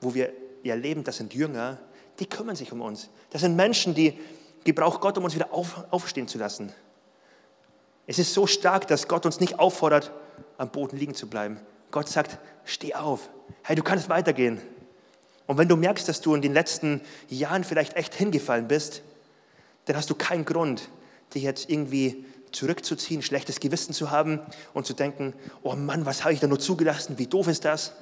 [0.00, 0.32] wo wir
[0.64, 1.78] erleben, das sind Jünger,
[2.18, 3.08] die kümmern sich um uns.
[3.30, 4.18] Das sind Menschen, die
[4.64, 6.72] gebraucht Gott, um uns wieder auf, aufstehen zu lassen.
[8.06, 10.10] Es ist so stark, dass Gott uns nicht auffordert,
[10.58, 11.60] am Boden liegen zu bleiben.
[11.90, 13.30] Gott sagt, steh auf,
[13.62, 14.60] hey, du kannst weitergehen.
[15.46, 19.02] Und wenn du merkst, dass du in den letzten Jahren vielleicht echt hingefallen bist,
[19.86, 20.88] dann hast du keinen Grund,
[21.34, 24.40] dich jetzt irgendwie zurückzuziehen, schlechtes Gewissen zu haben
[24.74, 27.92] und zu denken, oh Mann, was habe ich da nur zugelassen, wie doof ist das?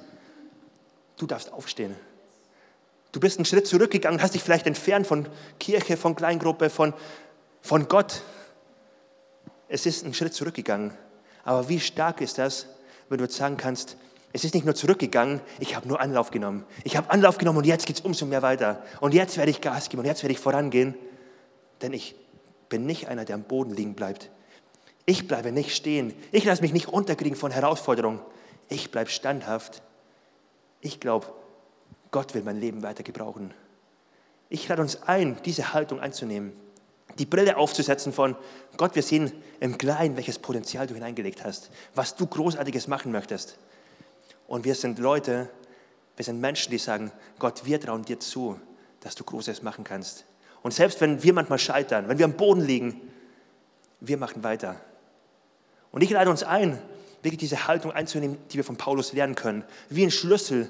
[1.17, 1.95] Du darfst aufstehen.
[3.11, 5.27] Du bist einen Schritt zurückgegangen, hast dich vielleicht entfernt von
[5.59, 6.93] Kirche, von Kleingruppe, von,
[7.61, 8.21] von Gott.
[9.67, 10.93] Es ist ein Schritt zurückgegangen.
[11.43, 12.67] Aber wie stark ist das,
[13.09, 13.97] wenn du jetzt sagen kannst,
[14.31, 16.65] es ist nicht nur zurückgegangen, ich habe nur Anlauf genommen.
[16.83, 18.83] Ich habe Anlauf genommen und jetzt geht es umso mehr weiter.
[18.99, 20.93] Und jetzt werde ich Gas geben und jetzt werde ich vorangehen.
[21.81, 22.15] Denn ich
[22.69, 24.29] bin nicht einer, der am Boden liegen bleibt.
[25.09, 26.13] Ich bleibe nicht stehen.
[26.31, 28.19] Ich lasse mich nicht unterkriegen von Herausforderungen.
[28.67, 29.81] Ich bleibe standhaft.
[30.81, 31.25] Ich glaube,
[32.11, 33.51] Gott will mein Leben weiter gebrauchen.
[34.49, 36.53] Ich lade uns ein, diese Haltung einzunehmen.
[37.17, 38.35] Die Brille aufzusetzen von
[38.77, 43.57] Gott, wir sehen im Kleinen, welches Potenzial du hineingelegt hast, was du Großartiges machen möchtest.
[44.45, 45.49] Und wir sind Leute,
[46.17, 48.59] wir sind Menschen, die sagen, Gott, wir trauen dir zu,
[48.99, 50.25] dass du Großes machen kannst.
[50.61, 53.01] Und selbst wenn wir manchmal scheitern, wenn wir am Boden liegen,
[54.01, 54.79] wir machen weiter.
[55.91, 56.79] Und ich lade uns ein,
[57.21, 59.63] wirklich diese Haltung einzunehmen, die wir von Paulus lernen können.
[59.89, 60.69] Wie ein Schlüssel,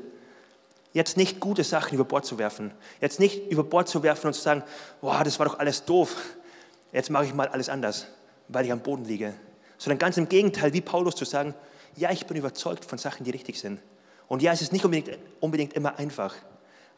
[0.93, 2.71] jetzt nicht gute Sachen über Bord zu werfen.
[3.01, 4.63] Jetzt nicht über Bord zu werfen und zu sagen,
[5.01, 6.15] boah, das war doch alles doof.
[6.91, 8.07] jetzt mache ich mal alles anders,
[8.47, 9.33] weil ich am Boden liege.
[9.77, 11.53] Sondern ganz im Gegenteil, wie Paulus zu sagen,
[11.95, 13.79] ja, ich bin überzeugt von Sachen, die richtig sind.
[14.27, 16.35] Und ja, es ist nicht unbedingt, unbedingt immer einfach,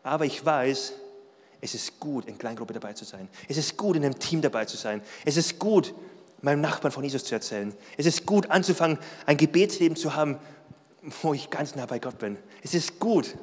[0.04, 0.94] aber ich weiß,
[1.62, 3.30] es ist gut, in Kleingruppe dabei zu sein.
[3.48, 5.02] Es ist gut, in einem Team dabei zu sein.
[5.26, 5.94] Es ist gut,
[6.42, 7.74] meinem Nachbarn von Jesus zu erzählen.
[7.98, 10.38] Es ist gut, anzufangen, ein Gebetsleben zu haben,
[11.22, 12.38] wo ich ganz nah bei Gott bin.
[12.64, 13.36] Es ist gut,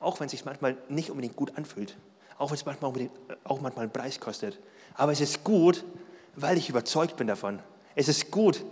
[0.00, 1.96] auch wenn es sich manchmal nicht unbedingt gut anfühlt,
[2.38, 3.10] auch wenn es manchmal,
[3.44, 4.58] auch manchmal einen Preis kostet.
[4.94, 5.84] Aber es ist gut,
[6.34, 7.60] weil ich überzeugt bin davon.
[7.94, 8.64] Es ist gut,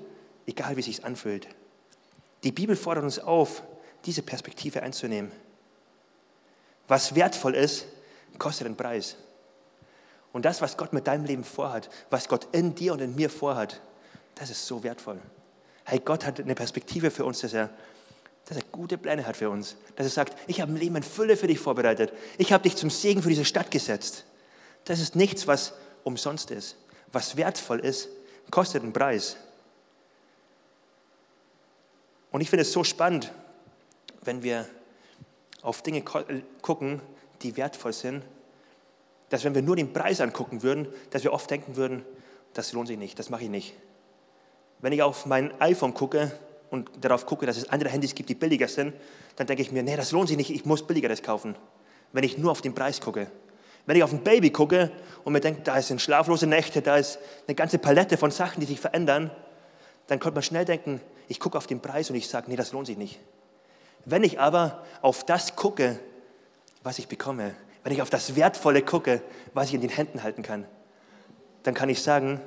[0.46, 1.46] egal wie es sich anfühlt.
[2.42, 3.62] Die Bibel fordert uns auf,
[4.06, 5.30] diese Perspektive einzunehmen.
[6.88, 7.86] Was wertvoll ist,
[8.38, 9.16] kostet einen Preis.
[10.32, 13.30] Und das, was Gott mit deinem Leben vorhat, was Gott in dir und in mir
[13.30, 13.80] vorhat,
[14.36, 15.20] das ist so wertvoll.
[15.84, 17.70] Hey, Gott hat eine Perspektive für uns, dass er,
[18.46, 19.76] dass er gute Pläne hat für uns.
[19.96, 22.12] Dass er sagt, ich habe ein Leben in Fülle für dich vorbereitet.
[22.38, 24.24] Ich habe dich zum Segen für diese Stadt gesetzt.
[24.84, 26.76] Das ist nichts, was umsonst ist.
[27.12, 28.08] Was wertvoll ist,
[28.50, 29.36] kostet einen Preis.
[32.30, 33.32] Und ich finde es so spannend,
[34.22, 34.66] wenn wir
[35.62, 36.02] auf Dinge
[36.62, 37.00] gucken,
[37.42, 38.22] die wertvoll sind,
[39.30, 42.04] dass wenn wir nur den Preis angucken würden, dass wir oft denken würden,
[42.52, 43.74] das lohnt sich nicht, das mache ich nicht.
[44.80, 46.32] Wenn ich auf mein iPhone gucke
[46.70, 48.94] und darauf gucke, dass es andere Handys gibt, die billiger sind,
[49.36, 51.54] dann denke ich mir, nee, das lohnt sich nicht, ich muss billigeres kaufen.
[52.12, 53.30] Wenn ich nur auf den Preis gucke.
[53.86, 54.90] Wenn ich auf ein Baby gucke
[55.24, 58.66] und mir denke, da sind schlaflose Nächte, da ist eine ganze Palette von Sachen, die
[58.66, 59.30] sich verändern,
[60.08, 62.72] dann könnte man schnell denken, ich gucke auf den Preis und ich sage, nee, das
[62.72, 63.20] lohnt sich nicht.
[64.04, 66.00] Wenn ich aber auf das gucke,
[66.82, 69.22] was ich bekomme, wenn ich auf das Wertvolle gucke,
[69.54, 70.66] was ich in den Händen halten kann,
[71.62, 72.40] dann kann ich sagen,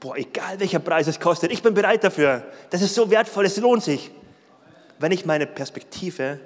[0.00, 2.44] boah, egal welcher Preis es kostet, ich bin bereit dafür.
[2.70, 4.10] Das ist so wertvoll, es lohnt sich.
[4.98, 6.40] Wenn ich meine Perspektive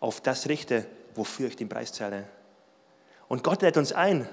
[0.00, 2.24] auf das richte, wofür ich den Preis zahle.
[3.28, 4.28] Und Gott lädt uns ein,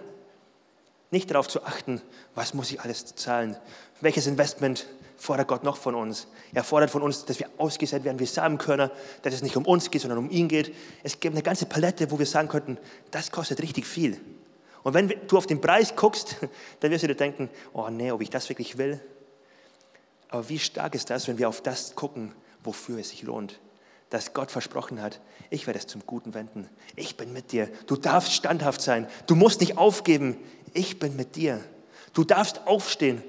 [1.11, 2.01] nicht darauf zu achten,
[2.35, 3.57] was muss ich alles zahlen,
[3.99, 4.87] welches Investment
[5.21, 6.27] fordert Gott noch von uns.
[6.51, 9.91] Er fordert von uns, dass wir ausgesetzt werden wie Samenkörner, dass es nicht um uns
[9.91, 10.73] geht, sondern um ihn geht.
[11.03, 12.79] Es gibt eine ganze Palette, wo wir sagen könnten,
[13.11, 14.19] das kostet richtig viel.
[14.81, 16.37] Und wenn du auf den Preis guckst,
[16.79, 18.99] dann wirst du dir denken, oh nee, ob ich das wirklich will.
[20.29, 23.59] Aber wie stark ist das, wenn wir auf das gucken, wofür es sich lohnt?
[24.09, 26.67] Dass Gott versprochen hat, ich werde es zum Guten wenden.
[26.95, 27.69] Ich bin mit dir.
[27.85, 29.07] Du darfst standhaft sein.
[29.27, 30.37] Du musst nicht aufgeben.
[30.73, 31.59] Ich bin mit dir.
[32.13, 33.21] Du darfst aufstehen.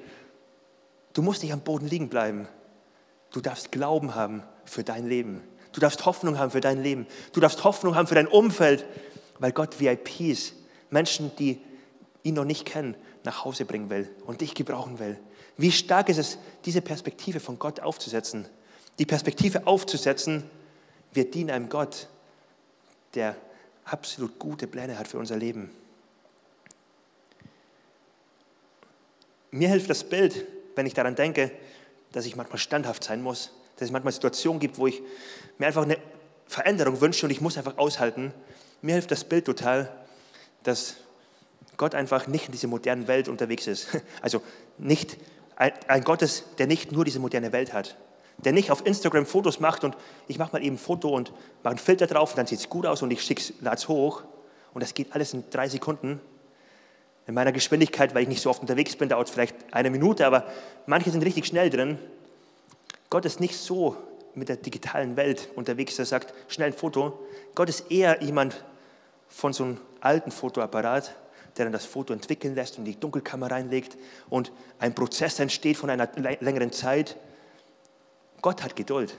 [1.13, 2.49] Du musst nicht am Boden liegen bleiben.
[3.31, 5.43] Du darfst Glauben haben für dein Leben.
[5.73, 7.07] Du darfst Hoffnung haben für dein Leben.
[7.33, 8.85] Du darfst Hoffnung haben für dein Umfeld,
[9.39, 10.53] weil Gott VIPs,
[10.91, 11.61] Menschen, die
[12.23, 12.95] ihn noch nicht kennen,
[13.25, 15.19] nach Hause bringen will und dich gebrauchen will.
[15.57, 18.47] Wie stark ist es, diese Perspektive von Gott aufzusetzen?
[18.99, 20.45] Die Perspektive aufzusetzen,
[21.13, 22.09] wir dienen einem Gott,
[23.15, 23.37] der
[23.85, 25.71] absolut gute Pläne hat für unser Leben.
[29.51, 31.51] Mir hilft das Bild, wenn ich daran denke,
[32.13, 35.03] dass ich manchmal standhaft sein muss, dass es manchmal Situationen gibt, wo ich
[35.59, 35.99] mir einfach eine
[36.47, 38.33] Veränderung wünsche und ich muss einfach aushalten.
[38.83, 39.91] Mir hilft das Bild total,
[40.63, 40.97] dass
[41.77, 43.89] Gott einfach nicht in dieser modernen Welt unterwegs ist.
[44.23, 44.43] Also
[44.79, 45.17] nicht
[45.57, 47.97] ein, ein Gott ist, der nicht nur diese moderne Welt hat.
[48.39, 51.33] Der nicht auf Instagram Fotos macht und ich mache mal eben ein Foto und
[51.63, 53.29] mache einen Filter drauf und dann sieht es gut aus und ich
[53.61, 54.25] lade es hoch
[54.75, 56.21] und das geht alles in drei Sekunden
[57.33, 60.27] in meiner Geschwindigkeit, weil ich nicht so oft unterwegs bin, dauert es vielleicht eine Minute,
[60.27, 60.45] aber
[60.85, 61.99] manche sind richtig schnell drin.
[63.09, 63.97] Gott ist nicht so
[64.35, 67.19] mit der digitalen Welt unterwegs, der sagt, schnell ein Foto.
[67.55, 68.63] Gott ist eher jemand
[69.29, 71.15] von so einem alten Fotoapparat,
[71.57, 73.97] der dann das Foto entwickeln lässt und die Dunkelkammer reinlegt
[74.29, 77.17] und ein Prozess entsteht von einer längeren Zeit.
[78.43, 79.17] Gott hat Geduld.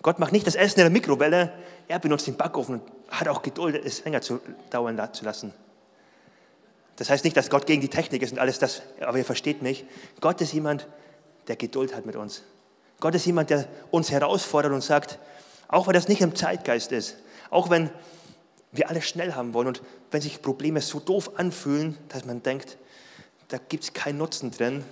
[0.00, 1.52] Gott macht nicht das Essen in der Mikrowelle,
[1.86, 5.52] er benutzt den Backofen und hat auch Geduld, es länger zu dauern zu lassen.
[7.02, 9.60] Das heißt nicht, dass Gott gegen die Technik ist und alles das, aber ihr versteht
[9.60, 9.84] mich.
[10.20, 10.86] Gott ist jemand,
[11.48, 12.44] der Geduld hat mit uns.
[13.00, 15.18] Gott ist jemand, der uns herausfordert und sagt,
[15.66, 17.16] auch wenn das nicht im Zeitgeist ist,
[17.50, 17.90] auch wenn
[18.70, 22.78] wir alles schnell haben wollen und wenn sich Probleme so doof anfühlen, dass man denkt,
[23.48, 24.84] da gibt es keinen Nutzen drin,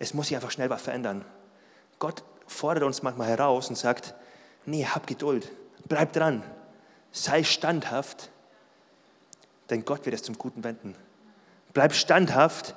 [0.00, 1.24] es muss sich einfach schnell was verändern.
[2.00, 4.12] Gott fordert uns manchmal heraus und sagt,
[4.66, 5.52] nee, hab Geduld,
[5.86, 6.42] bleib dran,
[7.12, 8.28] sei standhaft,
[9.70, 10.96] denn Gott wird es zum Guten wenden.
[11.74, 12.74] Bleib standhaft,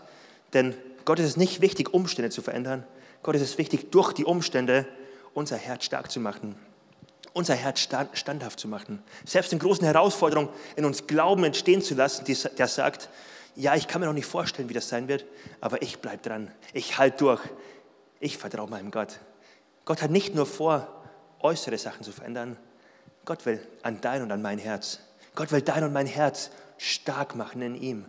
[0.53, 2.83] denn Gott ist es nicht wichtig, Umstände zu verändern.
[3.23, 4.85] Gott ist es wichtig, durch die Umstände
[5.33, 6.55] unser Herz stark zu machen,
[7.33, 9.01] unser Herz standhaft zu machen.
[9.23, 13.09] Selbst in großen Herausforderungen in uns Glauben entstehen zu lassen, der sagt,
[13.55, 15.25] ja, ich kann mir noch nicht vorstellen, wie das sein wird,
[15.61, 16.51] aber ich bleibe dran.
[16.73, 17.41] Ich halte durch.
[18.19, 19.19] Ich vertraue meinem Gott.
[19.85, 20.87] Gott hat nicht nur vor,
[21.39, 22.57] äußere Sachen zu verändern.
[23.25, 24.99] Gott will an dein und an mein Herz.
[25.35, 28.05] Gott will dein und mein Herz stark machen in ihm.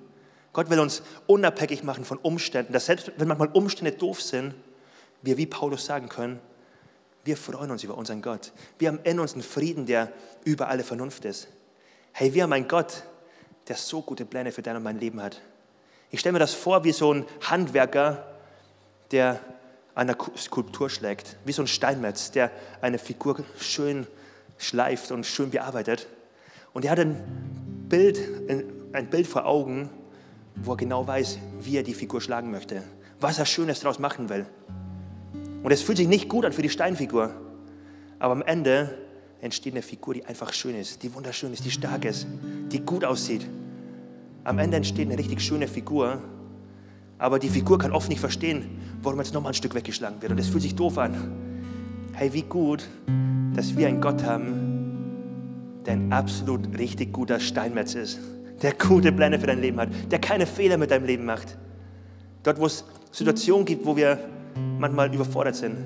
[0.58, 4.54] Gott will uns unabhängig machen von Umständen, dass selbst wenn manchmal Umstände doof sind,
[5.22, 6.40] wir wie Paulus sagen können,
[7.22, 8.50] wir freuen uns über unseren Gott.
[8.76, 10.10] Wir haben in uns einen Frieden, der
[10.42, 11.46] über alle Vernunft ist.
[12.10, 13.04] Hey, wir haben einen Gott,
[13.68, 15.40] der so gute Pläne für dein und mein Leben hat.
[16.10, 18.26] Ich stelle mir das vor wie so ein Handwerker,
[19.12, 19.38] der
[19.94, 24.08] einer Skulptur schlägt, wie so ein Steinmetz, der eine Figur schön
[24.56, 26.08] schleift und schön bearbeitet.
[26.72, 28.18] Und er hat ein Bild,
[28.92, 29.88] ein Bild vor Augen,
[30.62, 32.82] wo er genau weiß, wie er die Figur schlagen möchte,
[33.20, 34.46] was er Schönes daraus machen will.
[35.62, 37.32] Und es fühlt sich nicht gut an für die Steinfigur,
[38.18, 38.96] aber am Ende
[39.40, 42.26] entsteht eine Figur, die einfach schön ist, die wunderschön ist, die stark ist,
[42.72, 43.46] die gut aussieht.
[44.44, 46.22] Am Ende entsteht eine richtig schöne Figur,
[47.18, 50.32] aber die Figur kann oft nicht verstehen, warum jetzt nochmal ein Stück weggeschlagen wird.
[50.32, 51.14] Und es fühlt sich doof an.
[52.12, 52.88] Hey, wie gut,
[53.54, 58.18] dass wir einen Gott haben, der ein absolut richtig guter Steinmetz ist,
[58.62, 61.56] der gute Pläne für dein Leben hat, der keine Fehler mit deinem Leben macht.
[62.42, 64.18] Dort, wo es Situationen gibt, wo wir
[64.78, 65.76] manchmal überfordert sind,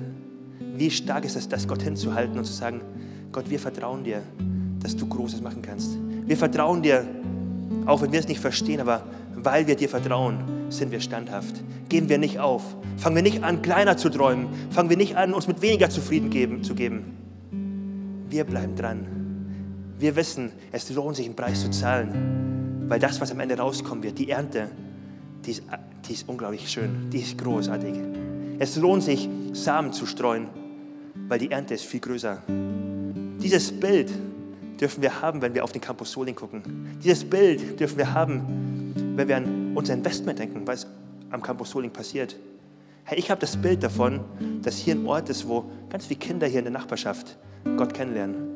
[0.75, 2.81] wie stark ist es, das Gott hinzuhalten und zu sagen,
[3.31, 4.21] Gott, wir vertrauen dir,
[4.81, 5.97] dass du Großes machen kannst.
[6.25, 7.05] Wir vertrauen dir,
[7.85, 9.03] auch wenn wir es nicht verstehen, aber
[9.35, 10.37] weil wir dir vertrauen,
[10.69, 11.55] sind wir standhaft.
[11.89, 12.75] Geben wir nicht auf.
[12.97, 14.47] Fangen wir nicht an, kleiner zu träumen.
[14.71, 17.17] Fangen wir nicht an, uns mit weniger zufrieden geben, zu geben.
[18.29, 19.05] Wir bleiben dran.
[19.99, 22.52] Wir wissen, es lohnt sich, einen Preis zu zahlen,
[22.93, 24.69] weil das, was am Ende rauskommen wird, die Ernte,
[25.43, 25.63] die ist,
[26.07, 27.95] die ist unglaublich schön, die ist großartig.
[28.59, 30.47] Es lohnt sich, Samen zu streuen,
[31.27, 32.43] weil die Ernte ist viel größer.
[32.47, 34.11] Dieses Bild
[34.79, 36.61] dürfen wir haben, wenn wir auf den Campus Soling gucken.
[37.03, 40.85] Dieses Bild dürfen wir haben, wenn wir an unser Investment denken, was
[41.31, 42.35] am Campus Soling passiert.
[43.05, 44.19] Hey, ich habe das Bild davon,
[44.61, 47.39] dass hier ein Ort ist, wo ganz viele Kinder hier in der Nachbarschaft
[47.75, 48.52] Gott kennenlernen.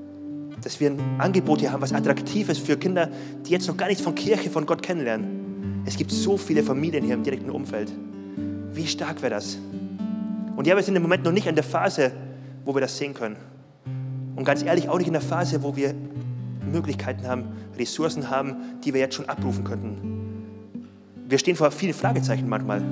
[0.63, 3.09] Dass wir ein Angebot hier haben, was attraktiv ist für Kinder,
[3.45, 5.83] die jetzt noch gar nichts von Kirche, von Gott kennenlernen.
[5.85, 7.91] Es gibt so viele Familien hier im direkten Umfeld.
[8.73, 9.57] Wie stark wäre das?
[10.55, 12.11] Und ja, wir sind im Moment noch nicht in der Phase,
[12.65, 13.37] wo wir das sehen können.
[14.35, 15.93] Und ganz ehrlich, auch nicht in der Phase, wo wir
[16.71, 17.45] Möglichkeiten haben,
[17.77, 20.17] Ressourcen haben, die wir jetzt schon abrufen könnten.
[21.27, 22.83] Wir stehen vor vielen Fragezeichen manchmal.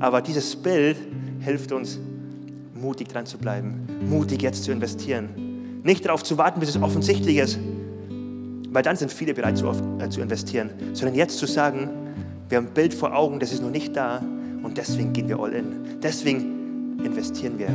[0.00, 0.96] Aber dieses Bild
[1.40, 1.98] hilft uns,
[2.74, 5.41] mutig dran zu bleiben, mutig jetzt zu investieren.
[5.82, 7.58] Nicht darauf zu warten, bis es offensichtlich ist,
[8.70, 11.90] weil dann sind viele bereit zu, äh, zu investieren, sondern jetzt zu sagen,
[12.48, 14.22] wir haben ein Bild vor Augen, das ist noch nicht da
[14.62, 16.00] und deswegen gehen wir all in.
[16.02, 17.68] Deswegen investieren wir.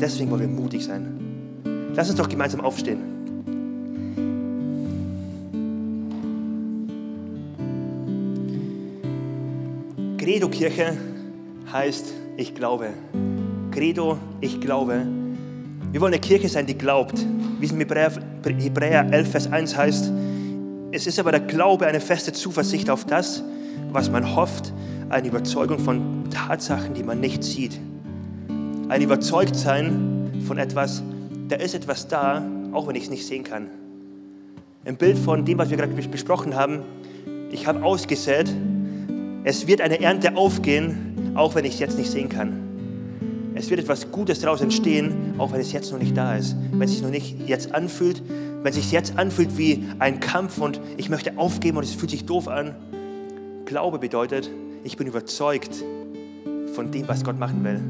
[0.00, 1.92] Deswegen wollen wir mutig sein.
[1.94, 3.20] Lass uns doch gemeinsam aufstehen.
[10.18, 10.96] Credo-Kirche
[11.72, 12.90] heißt, ich glaube.
[13.72, 15.19] Credo, ich glaube.
[15.92, 17.24] Wir wollen eine Kirche sein, die glaubt.
[17.58, 20.12] Wie es in Hebräer 11, Vers 1 heißt,
[20.92, 23.44] es ist aber der Glaube eine feste Zuversicht auf das,
[23.92, 24.72] was man hofft,
[25.08, 27.80] eine Überzeugung von Tatsachen, die man nicht sieht
[28.90, 31.04] ein Überzeugtsein von etwas,
[31.48, 33.68] da ist etwas da, auch wenn ich es nicht sehen kann.
[34.84, 36.80] Im Bild von dem, was wir gerade besprochen haben,
[37.52, 38.52] ich habe ausgesät,
[39.44, 42.69] es wird eine Ernte aufgehen, auch wenn ich es jetzt nicht sehen kann.
[43.60, 46.56] Es wird etwas Gutes daraus entstehen, auch wenn es jetzt noch nicht da ist.
[46.72, 48.22] Wenn es sich noch nicht jetzt anfühlt,
[48.62, 52.10] wenn es sich jetzt anfühlt wie ein Kampf und ich möchte aufgeben und es fühlt
[52.10, 52.74] sich doof an.
[53.66, 54.50] Glaube bedeutet,
[54.82, 55.84] ich bin überzeugt
[56.72, 57.82] von dem, was Gott machen will.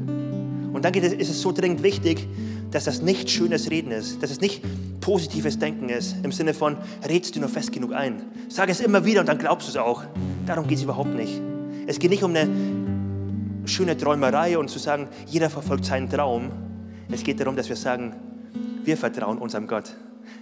[0.73, 2.27] Und dann ist es so dringend wichtig,
[2.71, 4.61] dass das nicht schönes Reden ist, dass es nicht
[4.99, 6.75] positives Denken ist, im Sinne von,
[7.07, 8.21] redst du nur fest genug ein.
[8.49, 10.03] Sag es immer wieder und dann glaubst du es auch.
[10.45, 11.41] Darum geht es überhaupt nicht.
[11.87, 12.49] Es geht nicht um eine
[13.71, 16.51] schöne Träumerei und zu sagen, jeder verfolgt seinen Traum.
[17.11, 18.13] Es geht darum, dass wir sagen,
[18.83, 19.95] wir vertrauen unserem Gott.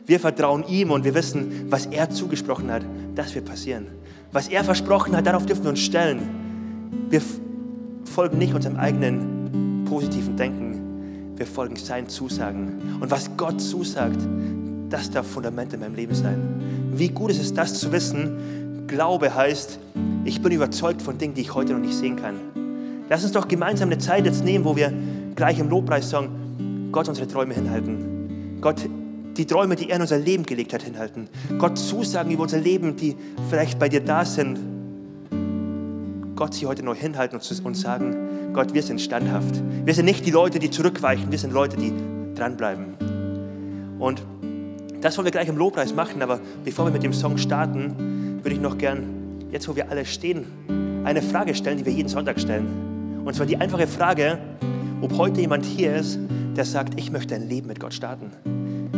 [0.06, 2.84] Wir vertrauen ihm und wir wissen, was er zugesprochen hat,
[3.16, 3.88] das wird passieren.
[4.32, 6.30] Was er versprochen hat, darauf dürfen wir uns stellen.
[7.10, 7.22] Wir
[8.06, 11.36] folgen nicht unserem eigenen positiven Denken.
[11.36, 13.00] Wir folgen seinen Zusagen.
[13.00, 14.20] Und was Gott zusagt,
[14.90, 16.92] das darf Fundament in meinem Leben sein.
[16.94, 18.86] Wie gut ist es, das zu wissen?
[18.88, 19.80] Glaube heißt,
[20.26, 22.36] ich bin überzeugt von Dingen, die ich heute noch nicht sehen kann.
[23.10, 24.94] Lass uns doch gemeinsam eine Zeit jetzt nehmen, wo wir
[25.36, 28.60] gleich im Lobpreis sagen, Gott unsere Träume hinhalten.
[28.62, 28.88] Gott
[29.36, 31.28] die Träume, die er in unser Leben gelegt hat, hinhalten.
[31.58, 33.16] Gott Zusagen über unser Leben, die
[33.50, 34.60] vielleicht bei dir da sind.
[36.36, 39.62] Gott sie heute neu hinhalten und sagen, Gott, wir sind standhaft.
[39.86, 41.94] Wir sind nicht die Leute, die zurückweichen, wir sind Leute, die
[42.36, 42.96] dranbleiben.
[43.98, 44.22] Und
[45.02, 48.56] das wollen wir gleich im Lobpreis machen, aber bevor wir mit dem Song starten, würde
[48.56, 49.04] ich noch gern,
[49.52, 50.46] jetzt wo wir alle stehen,
[51.04, 52.89] eine Frage stellen, die wir jeden Sonntag stellen.
[53.30, 54.40] Und zwar die einfache Frage,
[55.02, 56.18] ob heute jemand hier ist,
[56.56, 58.32] der sagt, ich möchte ein Leben mit Gott starten.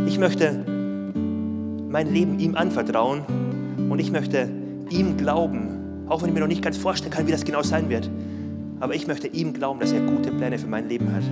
[0.08, 0.64] Ich möchte
[1.90, 3.26] mein Leben ihm anvertrauen
[3.90, 4.50] und ich möchte
[4.90, 7.90] ihm glauben, auch wenn ich mir noch nicht ganz vorstellen kann, wie das genau sein
[7.90, 8.10] wird.
[8.80, 11.24] Aber ich möchte ihm glauben, dass er gute Pläne für mein Leben hat.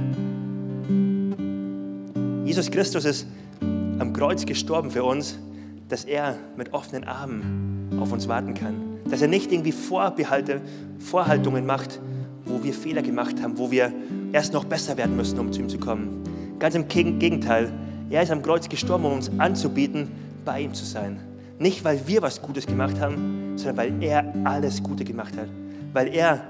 [2.46, 3.28] Jesus Christus ist
[3.62, 5.40] am Kreuz gestorben für uns,
[5.88, 8.76] dass er mit offenen Armen auf uns warten kann.
[9.10, 10.60] Dass er nicht irgendwie Vorbehalte,
[11.00, 12.02] Vorhaltungen macht,
[12.50, 13.94] wo wir Fehler gemacht haben, wo wir
[14.32, 16.24] erst noch besser werden müssen, um zu ihm zu kommen.
[16.60, 17.72] Ganz im Gegenteil,
[18.10, 20.10] er ist am Kreuz gestorben, um uns anzubieten,
[20.44, 21.20] bei ihm zu sein.
[21.60, 25.48] Nicht, weil wir was Gutes gemacht haben, sondern weil er alles Gute gemacht hat.
[25.94, 26.48] Weil er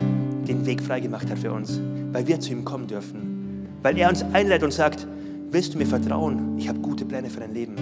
[0.47, 1.82] den Weg frei gemacht hat für uns.
[2.12, 3.68] Weil wir zu ihm kommen dürfen.
[3.82, 5.08] Weil er uns einlädt und sagt,
[5.52, 6.58] willst du mir vertrauen?
[6.58, 7.76] Ich habe gute Pläne für dein Leben.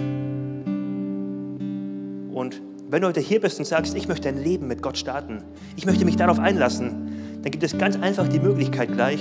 [2.32, 5.42] Und wenn du heute hier bist und sagst, ich möchte ein Leben mit Gott starten,
[5.76, 9.20] ich möchte mich darauf einlassen, dann gibt es ganz einfach die Möglichkeit gleich,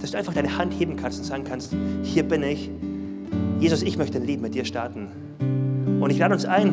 [0.00, 2.70] dass du einfach deine Hand heben kannst und sagen kannst, hier bin ich.
[3.60, 5.08] Jesus, ich möchte ein Leben mit dir starten.
[6.00, 6.72] Und ich lade uns ein,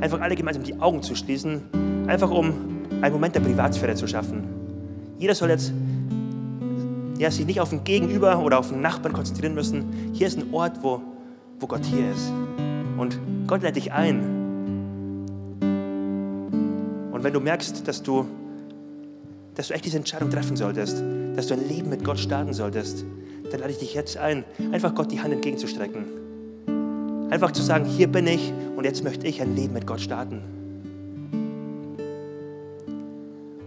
[0.00, 1.62] einfach alle gemeinsam die Augen zu schließen,
[2.06, 2.52] einfach um
[3.00, 4.44] einen Moment der Privatsphäre zu schaffen.
[5.18, 5.72] Jeder soll jetzt
[7.18, 10.12] ja, sich nicht auf den Gegenüber oder auf den Nachbarn konzentrieren müssen.
[10.12, 11.00] Hier ist ein Ort, wo,
[11.60, 12.32] wo Gott hier ist.
[12.96, 14.20] Und Gott lädt dich ein.
[17.12, 18.26] Und wenn du merkst, dass du
[19.54, 21.02] dass du echt diese Entscheidung treffen solltest,
[21.36, 23.04] dass du ein Leben mit Gott starten solltest,
[23.50, 27.28] dann lade ich dich jetzt ein, einfach Gott die Hand entgegenzustrecken.
[27.30, 30.42] Einfach zu sagen, hier bin ich und jetzt möchte ich ein Leben mit Gott starten.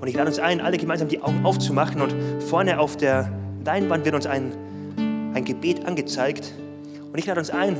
[0.01, 2.13] Und ich lade uns ein, alle gemeinsam die Augen aufzumachen und
[2.43, 3.31] vorne auf der
[3.63, 4.51] Leinwand wird uns ein,
[5.33, 6.53] ein Gebet angezeigt.
[7.11, 7.75] Und ich lade uns ein,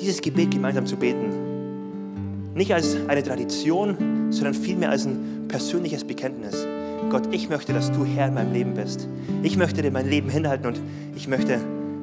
[0.00, 2.54] dieses Gebet gemeinsam zu beten.
[2.54, 6.66] Nicht als eine Tradition, sondern vielmehr als ein persönliches Bekenntnis.
[7.10, 9.08] Gott, ich möchte, dass du Herr in meinem Leben bist.
[9.42, 10.78] Ich möchte dir mein Leben hinhalten und
[11.16, 11.58] ich möchte,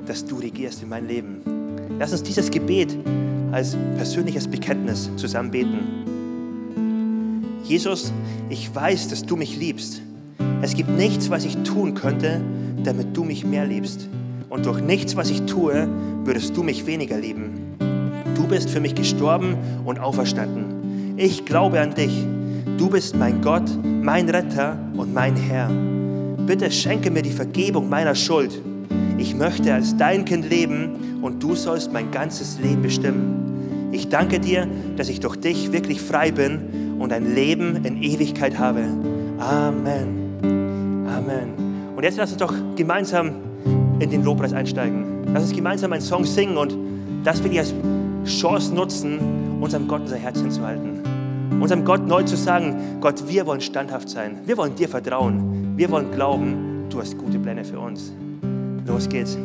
[0.08, 1.42] dass du regierst in mein Leben.
[2.00, 2.98] Lass uns dieses Gebet
[3.52, 5.78] als persönliches Bekenntnis zusammen beten.
[7.64, 8.12] Jesus,
[8.50, 10.02] ich weiß, dass du mich liebst.
[10.64, 12.42] Es gibt nichts, was ich tun könnte,
[12.84, 14.10] damit du mich mehr liebst.
[14.50, 15.88] Und durch nichts, was ich tue,
[16.24, 17.76] würdest du mich weniger lieben.
[18.34, 21.14] Du bist für mich gestorben und auferstanden.
[21.18, 22.26] Ich glaube an dich
[22.78, 25.70] Du bist mein Gott, mein Retter und mein Herr.
[26.46, 28.62] Bitte schenke mir die Vergebung meiner Schuld.
[29.18, 33.90] Ich möchte als dein Kind leben und du sollst mein ganzes Leben bestimmen.
[33.94, 34.68] Ich danke dir,
[34.98, 38.82] dass ich durch dich wirklich frei bin und ein Leben in Ewigkeit habe.
[39.40, 40.34] Amen.
[41.08, 41.54] Amen.
[41.96, 43.32] Und jetzt lass uns doch gemeinsam
[44.00, 45.24] in den Lobpreis einsteigen.
[45.34, 46.76] Lass uns gemeinsam einen Song singen und
[47.24, 47.74] das will ich als
[48.26, 49.18] Chance nutzen,
[49.62, 50.95] unserem Gott unser Herz hinzuhalten
[51.60, 55.90] unserem Gott neu zu sagen, Gott, wir wollen standhaft sein, wir wollen dir vertrauen, wir
[55.92, 58.12] wollen glauben, du hast gute Pläne für uns.
[58.86, 59.38] Los geht's.